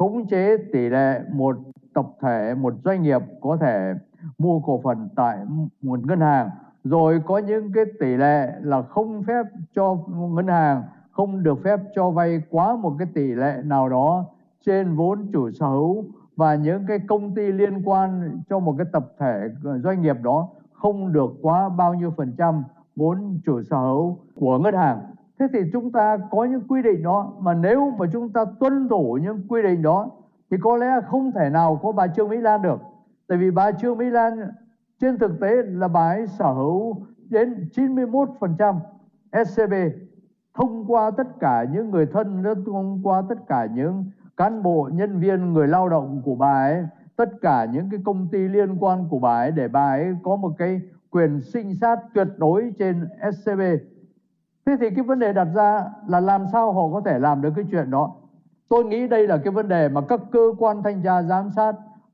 khống 0.00 0.26
chế 0.26 0.56
tỷ 0.72 0.88
lệ 0.88 1.20
một 1.32 1.56
tập 1.94 2.06
thể, 2.20 2.54
một 2.54 2.74
doanh 2.84 3.02
nghiệp 3.02 3.20
có 3.40 3.56
thể 3.60 3.94
mua 4.38 4.60
cổ 4.60 4.80
phần 4.84 5.08
tại 5.16 5.38
một 5.82 6.06
ngân 6.06 6.20
hàng 6.20 6.50
rồi 6.84 7.22
có 7.26 7.38
những 7.38 7.72
cái 7.72 7.84
tỷ 8.00 8.16
lệ 8.16 8.52
là 8.60 8.82
không 8.82 9.22
phép 9.22 9.42
cho 9.74 9.96
ngân 10.08 10.46
hàng, 10.46 10.82
không 11.10 11.42
được 11.42 11.58
phép 11.64 11.80
cho 11.94 12.10
vay 12.10 12.42
quá 12.50 12.76
một 12.76 12.94
cái 12.98 13.08
tỷ 13.14 13.26
lệ 13.26 13.62
nào 13.64 13.88
đó 13.88 14.24
trên 14.66 14.96
vốn 14.96 15.26
chủ 15.32 15.50
sở 15.50 15.66
hữu 15.66 16.04
và 16.36 16.54
những 16.54 16.86
cái 16.86 16.98
công 17.08 17.34
ty 17.34 17.52
liên 17.52 17.82
quan 17.84 18.38
cho 18.50 18.58
một 18.58 18.74
cái 18.78 18.86
tập 18.92 19.06
thể 19.18 19.48
doanh 19.82 20.02
nghiệp 20.02 20.16
đó 20.22 20.48
không 20.72 21.12
được 21.12 21.30
quá 21.42 21.68
bao 21.68 21.94
nhiêu 21.94 22.12
phần 22.16 22.34
trăm 22.38 22.64
vốn 22.96 23.40
chủ 23.44 23.62
sở 23.62 23.76
hữu 23.76 24.18
của 24.34 24.58
ngân 24.58 24.74
hàng. 24.74 25.00
Thế 25.40 25.46
thì 25.52 25.60
chúng 25.72 25.92
ta 25.92 26.18
có 26.30 26.44
những 26.44 26.60
quy 26.68 26.82
định 26.82 27.02
đó, 27.02 27.32
mà 27.38 27.54
nếu 27.54 27.90
mà 27.98 28.06
chúng 28.12 28.32
ta 28.32 28.44
tuân 28.60 28.88
thủ 28.88 29.18
những 29.22 29.42
quy 29.48 29.62
định 29.62 29.82
đó, 29.82 30.10
thì 30.50 30.56
có 30.62 30.76
lẽ 30.76 31.00
không 31.06 31.32
thể 31.32 31.50
nào 31.50 31.80
có 31.82 31.92
bà 31.92 32.06
Trương 32.06 32.28
Mỹ 32.28 32.36
Lan 32.36 32.62
được. 32.62 32.80
Tại 33.28 33.38
vì 33.38 33.50
bà 33.50 33.72
Trương 33.72 33.98
Mỹ 33.98 34.10
Lan 34.10 34.38
trên 35.00 35.18
thực 35.18 35.40
tế 35.40 35.50
là 35.62 35.88
bà 35.88 36.10
ấy 36.10 36.26
sở 36.26 36.52
hữu 36.52 36.96
đến 37.28 37.68
91% 37.74 38.74
SCB 39.44 39.72
thông 40.54 40.84
qua 40.86 41.10
tất 41.10 41.40
cả 41.40 41.66
những 41.72 41.90
người 41.90 42.06
thân, 42.06 42.44
thông 42.66 43.00
qua 43.02 43.22
tất 43.28 43.38
cả 43.48 43.68
những 43.74 44.04
cán 44.36 44.62
bộ, 44.62 44.90
nhân 44.92 45.20
viên, 45.20 45.52
người 45.52 45.68
lao 45.68 45.88
động 45.88 46.22
của 46.24 46.34
bà 46.34 46.52
ấy, 46.52 46.86
tất 47.16 47.30
cả 47.40 47.64
những 47.64 47.90
cái 47.90 48.00
công 48.04 48.28
ty 48.32 48.38
liên 48.38 48.76
quan 48.80 49.08
của 49.10 49.18
bà 49.18 49.38
ấy 49.38 49.50
để 49.50 49.68
bà 49.68 49.90
ấy 49.90 50.16
có 50.22 50.36
một 50.36 50.52
cái 50.58 50.80
quyền 51.10 51.40
sinh 51.40 51.74
sát 51.74 51.98
tuyệt 52.14 52.28
đối 52.36 52.72
trên 52.78 53.08
SCB 53.32 53.60
thế 54.66 54.72
thì 54.80 54.86
cái 54.96 55.04
vấn 55.04 55.18
đề 55.18 55.32
đặt 55.32 55.48
ra 55.54 55.84
là 56.08 56.20
làm 56.20 56.46
sao 56.52 56.72
họ 56.72 56.82
có 56.92 57.02
thể 57.06 57.18
làm 57.18 57.42
được 57.42 57.52
cái 57.56 57.64
chuyện 57.70 57.90
đó 57.90 58.16
tôi 58.68 58.84
nghĩ 58.84 59.08
đây 59.08 59.28
là 59.28 59.36
cái 59.44 59.52
vấn 59.52 59.68
đề 59.68 59.88
mà 59.88 60.00
các 60.08 60.20
cơ 60.32 60.52
quan 60.58 60.82
thanh 60.82 61.02
tra 61.02 61.22
giám 61.22 61.50
sát 61.56 61.72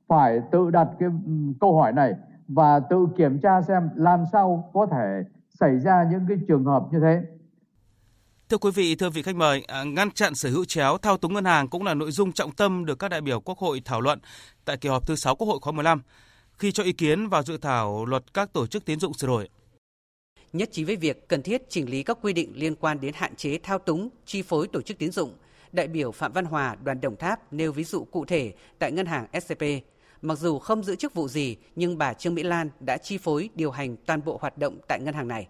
phải 0.08 0.40
tự 0.52 0.70
đặt 0.70 0.88
cái 0.98 1.08
ừ, 1.26 1.32
câu 1.60 1.80
hỏi 1.80 1.92
này 1.92 2.14
và 2.48 2.80
tự 2.80 3.06
kiểm 3.16 3.38
tra 3.42 3.62
xem 3.62 3.90
làm 3.94 4.24
sao 4.32 4.70
có 4.72 4.86
thể 4.92 5.22
xảy 5.60 5.78
ra 5.78 6.04
những 6.10 6.26
cái 6.28 6.38
trường 6.48 6.64
hợp 6.64 6.82
như 6.92 7.00
thế 7.00 7.22
Thưa 8.48 8.58
quý 8.58 8.70
vị, 8.74 8.94
thưa 8.94 9.10
vị 9.10 9.22
khách 9.22 9.36
mời, 9.36 9.64
à, 9.68 9.84
ngăn 9.84 10.10
chặn 10.10 10.34
sở 10.34 10.50
hữu 10.50 10.64
chéo 10.64 10.98
thao 10.98 11.16
túng 11.16 11.34
ngân 11.34 11.44
hàng 11.44 11.68
cũng 11.68 11.82
là 11.82 11.94
nội 11.94 12.10
dung 12.10 12.32
trọng 12.32 12.52
tâm 12.52 12.84
được 12.84 12.98
các 12.98 13.08
đại 13.08 13.20
biểu 13.20 13.40
Quốc 13.40 13.58
hội 13.58 13.82
thảo 13.84 14.00
luận 14.00 14.18
tại 14.64 14.76
kỳ 14.76 14.88
họp 14.88 15.06
thứ 15.06 15.16
6 15.16 15.36
Quốc 15.36 15.46
hội 15.46 15.58
khóa 15.62 15.72
15 15.72 16.02
khi 16.52 16.72
cho 16.72 16.82
ý 16.82 16.92
kiến 16.92 17.28
vào 17.28 17.42
dự 17.42 17.58
thảo 17.58 18.06
luật 18.06 18.34
các 18.34 18.52
tổ 18.52 18.66
chức 18.66 18.84
tín 18.84 19.00
dụng 19.00 19.14
sửa 19.14 19.26
đổi. 19.26 19.48
Nhất 20.52 20.68
trí 20.72 20.84
với 20.84 20.96
việc 20.96 21.28
cần 21.28 21.42
thiết 21.42 21.62
chỉnh 21.68 21.90
lý 21.90 22.02
các 22.02 22.18
quy 22.22 22.32
định 22.32 22.52
liên 22.54 22.74
quan 22.76 23.00
đến 23.00 23.14
hạn 23.14 23.36
chế 23.36 23.58
thao 23.58 23.78
túng, 23.78 24.08
chi 24.26 24.42
phối 24.42 24.68
tổ 24.68 24.82
chức 24.82 24.98
tín 24.98 25.12
dụng, 25.12 25.36
đại 25.72 25.88
biểu 25.88 26.12
Phạm 26.12 26.32
Văn 26.32 26.44
Hòa, 26.44 26.76
đoàn 26.82 27.00
Đồng 27.00 27.16
Tháp 27.16 27.52
nêu 27.52 27.72
ví 27.72 27.84
dụ 27.84 28.04
cụ 28.04 28.24
thể 28.24 28.52
tại 28.78 28.92
ngân 28.92 29.06
hàng 29.06 29.26
SCP. 29.40 29.62
Mặc 30.22 30.34
dù 30.38 30.58
không 30.58 30.82
giữ 30.82 30.96
chức 30.96 31.14
vụ 31.14 31.28
gì, 31.28 31.56
nhưng 31.74 31.98
bà 31.98 32.12
Trương 32.14 32.34
Mỹ 32.34 32.42
Lan 32.42 32.70
đã 32.80 32.96
chi 32.96 33.18
phối 33.18 33.48
điều 33.54 33.70
hành 33.70 33.96
toàn 33.96 34.24
bộ 34.24 34.38
hoạt 34.40 34.58
động 34.58 34.78
tại 34.88 35.00
ngân 35.00 35.14
hàng 35.14 35.28
này. 35.28 35.46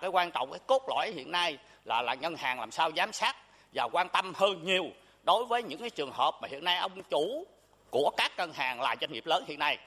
Cái 0.00 0.10
quan 0.10 0.30
trọng 0.30 0.50
cái 0.50 0.60
cốt 0.66 0.82
lõi 0.88 1.12
hiện 1.12 1.30
nay 1.30 1.58
là 1.84 2.02
là 2.02 2.14
ngân 2.14 2.36
hàng 2.36 2.60
làm 2.60 2.70
sao 2.70 2.90
giám 2.96 3.12
sát 3.12 3.36
và 3.74 3.88
quan 3.92 4.08
tâm 4.08 4.32
hơn 4.34 4.64
nhiều 4.64 4.84
đối 5.22 5.44
với 5.44 5.62
những 5.62 5.80
cái 5.80 5.90
trường 5.90 6.12
hợp 6.12 6.34
mà 6.42 6.48
hiện 6.48 6.64
nay 6.64 6.76
ông 6.76 7.02
chủ 7.10 7.44
của 7.90 8.10
các 8.16 8.32
ngân 8.36 8.52
hàng 8.52 8.80
là 8.80 8.96
doanh 9.00 9.12
nghiệp 9.12 9.26
lớn 9.26 9.44
hiện 9.46 9.58
nay 9.58 9.78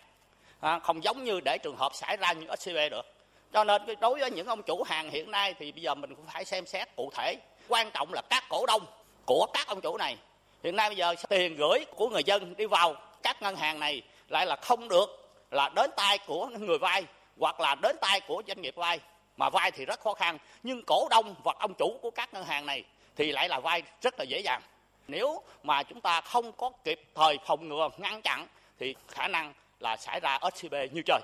à, 0.60 0.80
không 0.80 1.04
giống 1.04 1.24
như 1.24 1.40
để 1.46 1.58
trường 1.64 1.78
hợp 1.78 1.92
xảy 1.96 2.18
ra 2.18 2.34
như 2.34 2.48
SCB 2.60 2.76
được 2.92 3.06
cho 3.54 3.64
nên 3.64 3.82
đối 4.00 4.20
với 4.20 4.32
những 4.32 4.48
ông 4.48 4.64
chủ 4.64 4.84
hàng 4.84 5.10
hiện 5.10 5.32
nay 5.32 5.54
thì 5.60 5.72
bây 5.72 5.82
giờ 5.82 5.96
mình 5.96 6.16
cũng 6.16 6.26
phải 6.26 6.46
xem 6.46 6.66
xét 6.66 6.96
cụ 6.96 7.10
thể. 7.14 7.36
Quan 7.68 7.92
trọng 7.94 8.14
là 8.14 8.22
các 8.30 8.44
cổ 8.50 8.66
đông 8.66 8.86
của 9.26 9.48
các 9.54 9.68
ông 9.68 9.82
chủ 9.82 9.98
này. 9.98 10.18
Hiện 10.64 10.76
nay 10.76 10.90
bây 10.90 10.98
giờ 10.98 11.16
tiền 11.30 11.56
gửi 11.56 11.86
của 11.96 12.10
người 12.10 12.24
dân 12.24 12.56
đi 12.58 12.66
vào 12.66 12.96
các 13.24 13.42
ngân 13.42 13.56
hàng 13.56 13.80
này 13.80 14.02
lại 14.30 14.46
là 14.46 14.56
không 14.56 14.88
được, 14.88 15.30
là 15.52 15.70
đến 15.76 15.92
tay 15.96 16.18
của 16.18 16.46
người 16.48 16.78
vay 16.78 17.04
hoặc 17.40 17.60
là 17.60 17.76
đến 17.76 17.96
tay 18.02 18.20
của 18.20 18.44
doanh 18.48 18.62
nghiệp 18.62 18.76
vay. 18.76 19.00
Mà 19.38 19.50
vay 19.50 19.72
thì 19.72 19.86
rất 19.86 20.00
khó 20.00 20.14
khăn, 20.14 20.38
nhưng 20.64 20.84
cổ 20.84 21.08
đông 21.10 21.36
và 21.44 21.54
ông 21.60 21.74
chủ 21.74 22.00
của 22.02 22.12
các 22.12 22.34
ngân 22.34 22.44
hàng 22.44 22.66
này 22.66 22.84
thì 23.16 23.32
lại 23.32 23.50
là 23.50 23.60
vay 23.60 23.84
rất 24.02 24.20
là 24.20 24.24
dễ 24.24 24.40
dàng. 24.40 24.62
Nếu 25.08 25.42
mà 25.64 25.84
chúng 25.84 26.02
ta 26.02 26.22
không 26.22 26.52
có 26.52 26.72
kịp 26.84 27.02
thời 27.16 27.38
phòng 27.46 27.70
ngừa 27.70 27.90
ngăn 27.98 28.22
chặn 28.22 28.48
thì 28.80 28.96
khả 29.08 29.28
năng 29.28 29.54
là 29.80 29.98
xảy 29.98 30.20
ra 30.20 30.40
SCB 30.56 30.74
như 30.92 31.02
trời. 31.06 31.22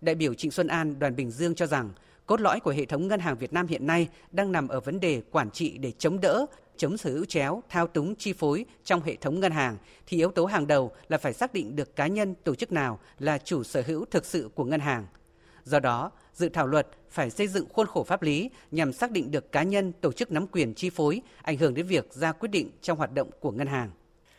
Đại 0.00 0.14
biểu 0.14 0.34
Trịnh 0.34 0.50
Xuân 0.50 0.66
An, 0.66 0.98
đoàn 0.98 1.16
Bình 1.16 1.30
Dương 1.30 1.54
cho 1.54 1.66
rằng 1.66 1.90
cốt 2.26 2.40
lõi 2.40 2.60
của 2.60 2.70
hệ 2.70 2.84
thống 2.84 3.08
ngân 3.08 3.20
hàng 3.20 3.36
Việt 3.38 3.52
Nam 3.52 3.66
hiện 3.66 3.86
nay 3.86 4.08
đang 4.30 4.52
nằm 4.52 4.68
ở 4.68 4.80
vấn 4.80 5.00
đề 5.00 5.22
quản 5.30 5.50
trị 5.50 5.78
để 5.78 5.92
chống 5.98 6.20
đỡ, 6.20 6.46
chống 6.76 6.96
sở 6.96 7.10
hữu 7.10 7.24
chéo, 7.24 7.62
thao 7.68 7.86
túng 7.86 8.14
chi 8.16 8.32
phối 8.32 8.64
trong 8.84 9.02
hệ 9.02 9.16
thống 9.16 9.40
ngân 9.40 9.52
hàng 9.52 9.76
thì 10.06 10.16
yếu 10.16 10.30
tố 10.30 10.44
hàng 10.44 10.66
đầu 10.66 10.92
là 11.08 11.18
phải 11.18 11.32
xác 11.32 11.52
định 11.52 11.76
được 11.76 11.96
cá 11.96 12.06
nhân, 12.06 12.34
tổ 12.44 12.54
chức 12.54 12.72
nào 12.72 13.00
là 13.18 13.38
chủ 13.38 13.62
sở 13.62 13.82
hữu 13.86 14.04
thực 14.04 14.24
sự 14.24 14.50
của 14.54 14.64
ngân 14.64 14.80
hàng. 14.80 15.06
Do 15.64 15.80
đó, 15.80 16.10
dự 16.34 16.48
thảo 16.48 16.66
luật 16.66 16.88
phải 17.10 17.30
xây 17.30 17.48
dựng 17.48 17.66
khuôn 17.68 17.86
khổ 17.86 18.04
pháp 18.04 18.22
lý 18.22 18.50
nhằm 18.70 18.92
xác 18.92 19.10
định 19.10 19.30
được 19.30 19.52
cá 19.52 19.62
nhân, 19.62 19.92
tổ 20.00 20.12
chức 20.12 20.32
nắm 20.32 20.46
quyền 20.46 20.74
chi 20.74 20.90
phối, 20.90 21.22
ảnh 21.42 21.56
hưởng 21.56 21.74
đến 21.74 21.86
việc 21.86 22.12
ra 22.12 22.32
quyết 22.32 22.48
định 22.48 22.70
trong 22.82 22.98
hoạt 22.98 23.12
động 23.12 23.30
của 23.40 23.50
ngân 23.50 23.66
hàng. 23.66 23.90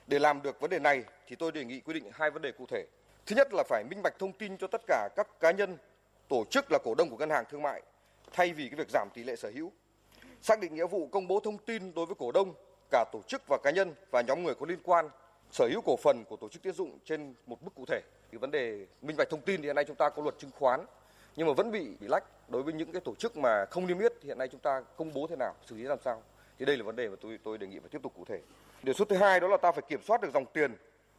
Để 0.07 0.19
làm 0.19 0.41
được 0.41 0.61
vấn 0.61 0.69
đề 0.69 0.79
này 0.79 1.03
thì 1.27 1.35
tôi 1.39 1.51
đề 1.51 1.65
nghị 1.65 1.79
quy 1.79 1.93
định 1.93 2.03
hai 2.13 2.31
vấn 2.31 2.41
đề 2.41 2.51
cụ 2.51 2.65
thể. 2.71 2.85
Thứ 3.29 3.35
nhất 3.35 3.53
là 3.53 3.63
phải 3.63 3.83
minh 3.83 4.01
bạch 4.03 4.19
thông 4.19 4.33
tin 4.33 4.57
cho 4.57 4.67
tất 4.67 4.81
cả 4.87 5.09
các 5.15 5.39
cá 5.39 5.51
nhân, 5.51 5.77
tổ 6.27 6.43
chức 6.49 6.71
là 6.71 6.79
cổ 6.83 6.95
đông 6.95 7.09
của 7.09 7.17
ngân 7.17 7.29
hàng 7.29 7.43
thương 7.49 7.61
mại 7.61 7.81
thay 8.33 8.53
vì 8.53 8.69
cái 8.69 8.75
việc 8.75 8.89
giảm 8.89 9.09
tỷ 9.13 9.23
lệ 9.23 9.35
sở 9.35 9.51
hữu. 9.55 9.71
Xác 10.41 10.59
định 10.59 10.75
nghĩa 10.75 10.87
vụ 10.87 11.07
công 11.07 11.27
bố 11.27 11.39
thông 11.39 11.57
tin 11.57 11.93
đối 11.93 12.05
với 12.05 12.15
cổ 12.19 12.31
đông, 12.31 12.53
cả 12.91 13.05
tổ 13.11 13.21
chức 13.27 13.41
và 13.47 13.57
cá 13.63 13.71
nhân 13.71 13.93
và 14.11 14.21
nhóm 14.21 14.43
người 14.43 14.55
có 14.55 14.65
liên 14.65 14.79
quan 14.83 15.09
sở 15.51 15.67
hữu 15.71 15.81
cổ 15.85 15.95
phần 16.03 16.23
của 16.29 16.35
tổ 16.35 16.49
chức 16.49 16.63
tín 16.63 16.73
dụng 16.73 16.99
trên 17.05 17.33
một 17.45 17.63
mức 17.63 17.71
cụ 17.75 17.85
thể. 17.87 18.01
Thì 18.31 18.37
vấn 18.37 18.51
đề 18.51 18.85
minh 19.01 19.17
bạch 19.17 19.29
thông 19.29 19.41
tin 19.41 19.61
thì 19.61 19.67
hiện 19.67 19.75
nay 19.75 19.85
chúng 19.85 19.95
ta 19.95 20.09
có 20.09 20.23
luật 20.23 20.35
chứng 20.39 20.51
khoán 20.59 20.85
nhưng 21.35 21.47
mà 21.47 21.53
vẫn 21.53 21.71
bị 21.71 21.95
bị 21.99 22.07
lách 22.07 22.23
đối 22.49 22.63
với 22.63 22.73
những 22.73 22.91
cái 22.91 23.01
tổ 23.01 23.15
chức 23.15 23.37
mà 23.37 23.65
không 23.65 23.87
niêm 23.87 23.99
yết 23.99 24.13
hiện 24.23 24.37
nay 24.37 24.47
chúng 24.47 24.59
ta 24.59 24.81
công 24.97 25.13
bố 25.13 25.27
thế 25.27 25.35
nào 25.35 25.55
xử 25.65 25.75
lý 25.75 25.83
làm 25.83 25.99
sao 26.05 26.23
thì 26.59 26.65
đây 26.65 26.77
là 26.77 26.83
vấn 26.83 26.95
đề 26.95 27.09
mà 27.09 27.15
tôi 27.21 27.39
tôi 27.43 27.57
đề 27.57 27.67
nghị 27.67 27.79
phải 27.79 27.89
tiếp 27.89 27.99
tục 28.03 28.13
cụ 28.15 28.25
thể 28.25 28.39
đề 28.83 28.93
xuất 28.93 29.09
thứ 29.09 29.15
hai 29.15 29.39
đó 29.39 29.47
là 29.47 29.57
ta 29.57 29.71
phải 29.71 29.81
kiểm 29.89 30.01
soát 30.03 30.21
được 30.21 30.29
dòng 30.33 30.45
tiền 30.53 30.75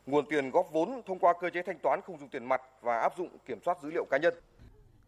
nguồn 0.07 0.25
tiền 0.31 0.51
góp 0.51 0.67
vốn 0.73 1.03
thông 1.07 1.19
qua 1.19 1.35
cơ 1.41 1.51
chế 1.51 1.63
thanh 1.63 1.79
toán 1.79 2.01
không 2.07 2.19
dùng 2.19 2.29
tiền 2.29 2.45
mặt 2.45 2.61
và 2.83 2.99
áp 2.99 3.13
dụng 3.19 3.29
kiểm 3.47 3.59
soát 3.65 3.83
dữ 3.83 3.91
liệu 3.91 4.05
cá 4.11 4.19
nhân. 4.19 4.35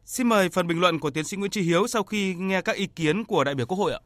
Xin 0.04 0.28
mời 0.28 0.48
phần 0.48 0.66
bình 0.66 0.80
luận 0.80 0.98
của 1.00 1.10
tiến 1.10 1.24
sĩ 1.24 1.36
Nguyễn 1.36 1.50
Tri 1.50 1.62
Hiếu 1.62 1.86
sau 1.86 2.02
khi 2.02 2.34
nghe 2.34 2.62
các 2.62 2.76
ý 2.76 2.86
kiến 2.86 3.24
của 3.24 3.44
đại 3.44 3.54
biểu 3.54 3.66
Quốc 3.66 3.78
hội 3.78 3.92
ạ. 3.92 4.00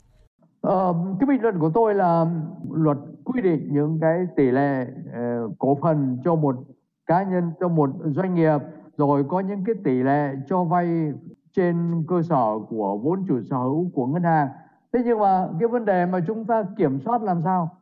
Ờ, 0.60 0.94
cái 1.20 1.26
bình 1.26 1.42
luận 1.42 1.58
của 1.58 1.70
tôi 1.74 1.94
là 1.94 2.26
luật 2.70 2.98
quy 3.24 3.42
định 3.42 3.68
những 3.72 3.98
cái 4.00 4.26
tỷ 4.36 4.50
lệ 4.50 4.86
uh, 4.86 5.58
cổ 5.58 5.78
phần 5.82 6.18
cho 6.24 6.34
một 6.34 6.56
cá 7.06 7.22
nhân 7.22 7.52
cho 7.60 7.68
một 7.68 7.90
doanh 8.04 8.34
nghiệp 8.34 8.58
rồi 8.96 9.24
có 9.28 9.40
những 9.40 9.64
cái 9.66 9.74
tỷ 9.84 10.02
lệ 10.02 10.30
cho 10.48 10.64
vay 10.64 11.12
trên 11.56 12.04
cơ 12.08 12.22
sở 12.22 12.58
của 12.68 12.98
vốn 13.02 13.24
chủ 13.28 13.40
sở 13.50 13.56
hữu 13.56 13.90
của 13.94 14.06
ngân 14.06 14.22
hàng. 14.22 14.48
Thế 14.92 15.00
nhưng 15.04 15.18
mà 15.18 15.48
cái 15.60 15.68
vấn 15.68 15.84
đề 15.84 16.06
mà 16.06 16.20
chúng 16.26 16.44
ta 16.44 16.64
kiểm 16.78 17.00
soát 17.04 17.22
làm 17.22 17.40
sao 17.44 17.80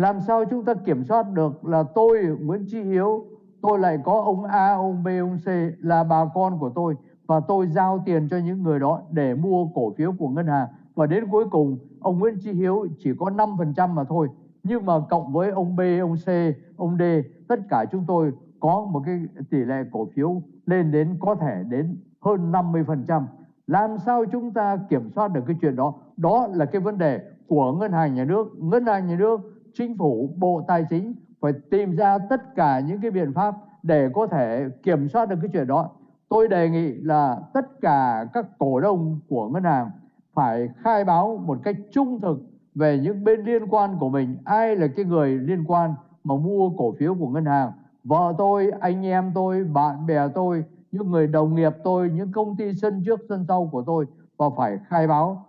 làm 0.00 0.20
sao 0.20 0.44
chúng 0.44 0.64
ta 0.64 0.74
kiểm 0.74 1.04
soát 1.04 1.26
được 1.32 1.64
là 1.64 1.82
tôi 1.94 2.36
Nguyễn 2.40 2.64
Chí 2.66 2.82
Hiếu 2.82 3.24
tôi 3.62 3.78
lại 3.78 3.98
có 4.04 4.20
ông 4.20 4.44
A 4.44 4.74
ông 4.74 5.04
B 5.04 5.08
ông 5.20 5.38
C 5.44 5.48
là 5.78 6.04
bà 6.04 6.24
con 6.34 6.58
của 6.58 6.70
tôi 6.74 6.96
và 7.26 7.40
tôi 7.40 7.66
giao 7.66 8.02
tiền 8.06 8.28
cho 8.30 8.38
những 8.38 8.62
người 8.62 8.78
đó 8.78 9.02
để 9.10 9.34
mua 9.34 9.66
cổ 9.74 9.94
phiếu 9.96 10.12
của 10.18 10.28
ngân 10.28 10.46
hàng 10.46 10.68
và 10.94 11.06
đến 11.06 11.24
cuối 11.30 11.44
cùng 11.50 11.78
ông 12.00 12.18
Nguyễn 12.18 12.38
Chí 12.40 12.52
Hiếu 12.52 12.86
chỉ 12.98 13.10
có 13.18 13.26
5% 13.26 13.88
mà 13.88 14.04
thôi 14.04 14.28
nhưng 14.62 14.86
mà 14.86 14.92
cộng 15.10 15.32
với 15.32 15.50
ông 15.50 15.76
B 15.76 15.80
ông 16.00 16.16
C 16.16 16.28
ông 16.76 16.96
D 16.98 17.02
tất 17.48 17.60
cả 17.68 17.84
chúng 17.92 18.04
tôi 18.06 18.32
có 18.60 18.88
một 18.90 19.02
cái 19.06 19.20
tỷ 19.50 19.58
lệ 19.58 19.84
cổ 19.92 20.08
phiếu 20.14 20.42
lên 20.66 20.90
đến 20.90 21.16
có 21.20 21.34
thể 21.34 21.62
đến 21.68 21.96
hơn 22.20 22.52
50%. 22.52 23.22
Làm 23.66 23.98
sao 23.98 24.24
chúng 24.32 24.52
ta 24.52 24.76
kiểm 24.88 25.10
soát 25.14 25.28
được 25.28 25.40
cái 25.46 25.56
chuyện 25.60 25.76
đó? 25.76 25.94
Đó 26.16 26.48
là 26.54 26.64
cái 26.64 26.80
vấn 26.80 26.98
đề 26.98 27.20
của 27.46 27.72
ngân 27.72 27.92
hàng 27.92 28.14
nhà 28.14 28.24
nước. 28.24 28.46
Ngân 28.58 28.86
hàng 28.86 29.06
nhà 29.06 29.16
nước, 29.16 29.40
chính 29.74 29.98
phủ, 29.98 30.34
bộ 30.36 30.64
tài 30.68 30.84
chính 30.90 31.14
phải 31.40 31.52
tìm 31.70 31.96
ra 31.96 32.18
tất 32.18 32.54
cả 32.54 32.80
những 32.80 33.00
cái 33.00 33.10
biện 33.10 33.32
pháp 33.32 33.54
để 33.82 34.08
có 34.14 34.26
thể 34.26 34.68
kiểm 34.82 35.08
soát 35.08 35.28
được 35.28 35.36
cái 35.42 35.50
chuyện 35.52 35.66
đó. 35.66 35.90
Tôi 36.28 36.48
đề 36.48 36.70
nghị 36.70 36.94
là 36.94 37.36
tất 37.54 37.80
cả 37.80 38.26
các 38.32 38.46
cổ 38.58 38.80
đông 38.80 39.20
của 39.28 39.48
ngân 39.48 39.62
hàng 39.62 39.90
phải 40.34 40.68
khai 40.76 41.04
báo 41.04 41.42
một 41.46 41.58
cách 41.64 41.76
trung 41.92 42.20
thực 42.20 42.38
về 42.74 42.98
những 42.98 43.24
bên 43.24 43.44
liên 43.44 43.66
quan 43.68 43.96
của 44.00 44.08
mình, 44.08 44.36
ai 44.44 44.76
là 44.76 44.86
cái 44.96 45.04
người 45.04 45.30
liên 45.30 45.64
quan 45.66 45.94
mà 46.24 46.34
mua 46.36 46.70
cổ 46.70 46.94
phiếu 46.98 47.14
của 47.14 47.28
ngân 47.28 47.44
hàng 47.44 47.72
vợ 48.04 48.34
tôi 48.38 48.70
anh 48.80 49.06
em 49.06 49.32
tôi 49.34 49.64
bạn 49.64 50.06
bè 50.06 50.28
tôi 50.34 50.64
những 50.92 51.10
người 51.10 51.26
đồng 51.26 51.54
nghiệp 51.54 51.72
tôi 51.84 52.10
những 52.10 52.32
công 52.32 52.56
ty 52.56 52.72
sân 52.74 53.02
trước 53.06 53.20
sân 53.28 53.44
sau 53.48 53.68
của 53.72 53.82
tôi 53.86 54.06
và 54.36 54.46
phải 54.56 54.78
khai 54.88 55.06
báo 55.06 55.46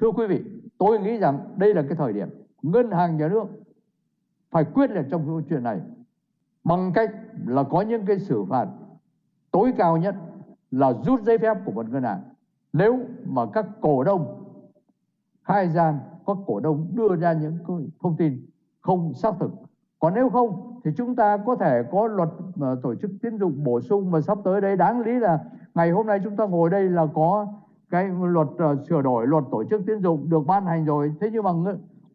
thưa 0.00 0.10
quý 0.10 0.26
vị 0.26 0.40
tôi 0.78 1.00
nghĩ 1.00 1.18
rằng 1.18 1.38
đây 1.56 1.74
là 1.74 1.82
cái 1.82 1.96
thời 1.96 2.12
điểm 2.12 2.28
ngân 2.62 2.90
hàng 2.90 3.16
nhà 3.16 3.28
nước 3.28 3.44
phải 4.50 4.64
quyết 4.64 4.90
liệt 4.90 5.04
trong 5.10 5.26
cái 5.26 5.46
chuyện 5.48 5.62
này. 5.62 5.80
Bằng 6.64 6.92
cách 6.94 7.10
là 7.46 7.62
có 7.62 7.80
những 7.80 8.06
cái 8.06 8.18
xử 8.18 8.44
phạt 8.44 8.68
tối 9.50 9.72
cao 9.78 9.96
nhất 9.96 10.14
là 10.70 10.92
rút 11.04 11.22
giấy 11.22 11.38
phép 11.38 11.56
của 11.64 11.72
một 11.72 11.90
ngân 11.90 12.02
hàng. 12.02 12.20
Nếu 12.72 12.98
mà 13.24 13.42
các 13.52 13.66
cổ 13.80 14.04
đông 14.04 14.44
khai 15.42 15.68
gian 15.68 15.98
các 16.26 16.36
cổ 16.46 16.60
đông 16.60 16.88
đưa 16.94 17.16
ra 17.16 17.32
những 17.32 17.58
thông 18.02 18.16
tin 18.16 18.46
không 18.80 19.14
xác 19.14 19.34
thực. 19.40 19.50
Còn 19.98 20.14
nếu 20.14 20.30
không 20.30 20.80
thì 20.84 20.90
chúng 20.96 21.16
ta 21.16 21.36
có 21.36 21.56
thể 21.56 21.82
có 21.92 22.06
luật 22.06 22.28
tổ 22.82 22.94
chức 22.94 23.10
tín 23.22 23.38
dụng 23.38 23.64
bổ 23.64 23.80
sung 23.80 24.10
và 24.10 24.20
sắp 24.20 24.38
tới 24.44 24.60
đây. 24.60 24.76
Đáng 24.76 25.00
lý 25.00 25.18
là 25.18 25.38
ngày 25.74 25.90
hôm 25.90 26.06
nay 26.06 26.20
chúng 26.24 26.36
ta 26.36 26.46
ngồi 26.46 26.70
đây 26.70 26.88
là 26.88 27.06
có 27.14 27.46
cái 27.90 28.08
luật 28.20 28.48
uh, 28.48 28.86
sửa 28.88 29.02
đổi 29.02 29.26
luật 29.26 29.44
tổ 29.50 29.64
chức 29.64 29.82
tín 29.86 30.02
dụng 30.02 30.30
được 30.30 30.40
ban 30.46 30.66
hành 30.66 30.84
rồi. 30.84 31.12
Thế 31.20 31.30
nhưng 31.32 31.44
mà 31.44 31.52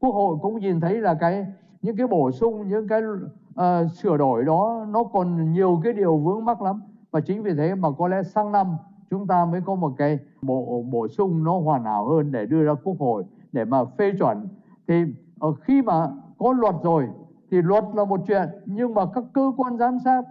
quốc 0.04 0.16
hội 0.16 0.38
cũng 0.42 0.60
nhìn 0.60 0.80
thấy 0.80 1.02
là 1.02 1.14
cái 1.14 1.46
những 1.82 1.98
cái 1.98 2.08
bổ 2.08 2.32
sung 2.32 2.68
những 2.68 2.88
cái 2.88 3.02
uh, 3.04 3.92
sửa 3.92 4.18
đổi 4.18 4.44
đó 4.44 4.86
nó 4.90 5.04
còn 5.04 5.54
nhiều 5.54 5.82
cái 5.84 5.94
điều 5.94 6.18
vướng 6.18 6.46
mắc 6.46 6.62
lắm. 6.62 6.82
Và 7.12 7.22
chính 7.22 7.44
vì 7.44 7.54
thế 7.54 7.76
mà 7.76 7.90
có 7.98 8.08
lẽ 8.08 8.24
sang 8.24 8.52
năm 8.52 8.68
chúng 9.10 9.28
ta 9.28 9.46
mới 9.46 9.62
có 9.66 9.76
một 9.76 9.94
cái 9.98 10.20
bộ 10.42 10.84
bổ 10.92 11.08
sung 11.08 11.44
nó 11.44 11.60
hoàn 11.60 11.84
hảo 11.84 12.10
hơn 12.10 12.32
để 12.32 12.46
đưa 12.46 12.64
ra 12.64 12.74
quốc 12.84 12.96
hội 13.00 13.24
để 13.52 13.66
mà 13.66 13.86
phê 13.86 14.12
chuẩn. 14.20 14.48
Thì 14.88 15.04
uh, 15.46 15.58
khi 15.62 15.82
mà 15.82 16.08
có 16.38 16.54
luật 16.54 16.76
rồi 16.84 17.08
thì 17.52 17.62
luật 17.62 17.84
là 17.94 18.06
một 18.06 18.20
chuyện 18.28 18.50
nhưng 18.66 18.94
mà 18.94 19.06
các 19.14 19.24
cơ 19.34 19.52
quan 19.58 19.78
giám 19.78 19.98
sát 20.06 20.24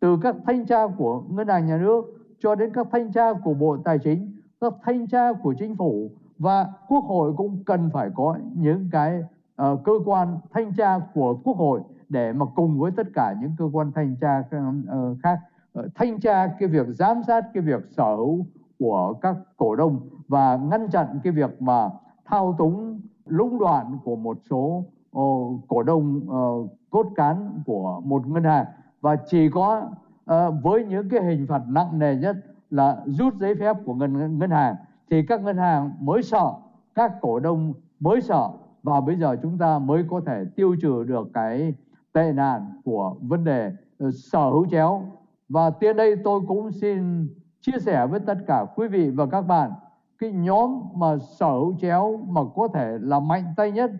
từ 0.00 0.18
các 0.22 0.36
thanh 0.46 0.66
tra 0.66 0.86
của 0.86 1.22
ngân 1.30 1.48
hàng 1.48 1.66
nhà 1.66 1.76
nước 1.76 2.04
cho 2.38 2.54
đến 2.54 2.70
các 2.74 2.86
thanh 2.92 3.12
tra 3.12 3.32
của 3.32 3.54
bộ 3.54 3.76
tài 3.84 3.98
chính 3.98 4.32
các 4.60 4.72
thanh 4.82 5.06
tra 5.06 5.32
của 5.32 5.54
chính 5.58 5.76
phủ 5.76 6.10
và 6.38 6.66
quốc 6.88 7.04
hội 7.04 7.32
cũng 7.36 7.64
cần 7.64 7.90
phải 7.92 8.10
có 8.14 8.38
những 8.54 8.88
cái 8.92 9.20
uh, 9.62 9.80
cơ 9.84 9.92
quan 10.04 10.38
thanh 10.52 10.72
tra 10.74 10.98
của 11.14 11.38
quốc 11.44 11.56
hội 11.56 11.80
để 12.08 12.32
mà 12.32 12.46
cùng 12.54 12.78
với 12.78 12.90
tất 12.96 13.06
cả 13.14 13.34
những 13.40 13.52
cơ 13.58 13.64
quan 13.72 13.92
thanh 13.92 14.16
tra 14.20 14.38
uh, 14.38 15.16
khác 15.22 15.38
uh, 15.78 15.84
thanh 15.94 16.20
tra 16.20 16.46
cái 16.46 16.68
việc 16.68 16.86
giám 16.88 17.22
sát 17.26 17.44
cái 17.54 17.62
việc 17.62 17.82
sở 17.96 18.14
hữu 18.16 18.46
của 18.78 19.14
các 19.20 19.36
cổ 19.56 19.76
đông 19.76 20.00
và 20.28 20.56
ngăn 20.56 20.90
chặn 20.90 21.06
cái 21.24 21.32
việc 21.32 21.62
mà 21.62 21.90
thao 22.24 22.54
túng 22.58 23.00
lũng 23.26 23.58
đoạn 23.58 23.98
của 24.04 24.16
một 24.16 24.38
số 24.50 24.84
uh, 25.18 25.60
cổ 25.68 25.82
đông 25.82 26.20
uh, 26.28 26.70
cốt 26.90 27.06
cán 27.16 27.62
của 27.66 28.00
một 28.04 28.26
ngân 28.26 28.44
hàng. 28.44 28.64
Và 29.00 29.16
chỉ 29.16 29.50
có 29.50 29.82
uh, 30.30 30.54
với 30.62 30.84
những 30.84 31.08
cái 31.08 31.24
hình 31.24 31.46
phạt 31.48 31.62
nặng 31.68 31.98
nề 31.98 32.16
nhất 32.16 32.36
là 32.70 32.96
rút 33.06 33.34
giấy 33.40 33.54
phép 33.54 33.76
của 33.84 33.94
ngân 33.94 34.38
ngân 34.38 34.50
hàng 34.50 34.74
thì 35.10 35.22
các 35.22 35.42
ngân 35.42 35.56
hàng 35.56 35.90
mới 36.00 36.22
sợ 36.22 36.52
các 36.94 37.12
cổ 37.20 37.40
đông 37.40 37.72
mới 38.00 38.20
sợ 38.20 38.48
và 38.82 39.00
bây 39.00 39.16
giờ 39.16 39.36
chúng 39.42 39.58
ta 39.58 39.78
mới 39.78 40.04
có 40.08 40.20
thể 40.26 40.44
tiêu 40.56 40.76
trừ 40.82 41.04
được 41.04 41.28
cái 41.34 41.74
tệ 42.12 42.32
nạn 42.32 42.80
của 42.84 43.16
vấn 43.20 43.44
đề 43.44 43.72
ờ, 43.98 44.10
sở 44.10 44.50
hữu 44.50 44.66
chéo. 44.70 45.02
Và 45.48 45.70
tiên 45.70 45.96
đây 45.96 46.16
tôi 46.24 46.40
cũng 46.48 46.72
xin 46.72 47.28
chia 47.60 47.78
sẻ 47.80 48.06
với 48.06 48.20
tất 48.20 48.38
cả 48.46 48.66
quý 48.76 48.88
vị 48.88 49.10
và 49.10 49.26
các 49.26 49.42
bạn 49.42 49.72
cái 50.18 50.32
nhóm 50.32 50.80
mà 50.94 51.16
sở 51.18 51.50
hữu 51.50 51.74
chéo 51.80 52.16
mà 52.28 52.40
có 52.54 52.68
thể 52.74 52.98
là 53.00 53.20
mạnh 53.20 53.44
tay 53.56 53.72
nhất 53.72 53.90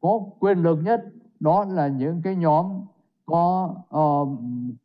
có 0.00 0.20
quyền 0.38 0.58
lực 0.58 0.78
nhất 0.84 1.04
đó 1.40 1.64
là 1.64 1.88
những 1.88 2.22
cái 2.22 2.36
nhóm 2.36 2.66
có 3.26 3.74
uh, 3.96 4.38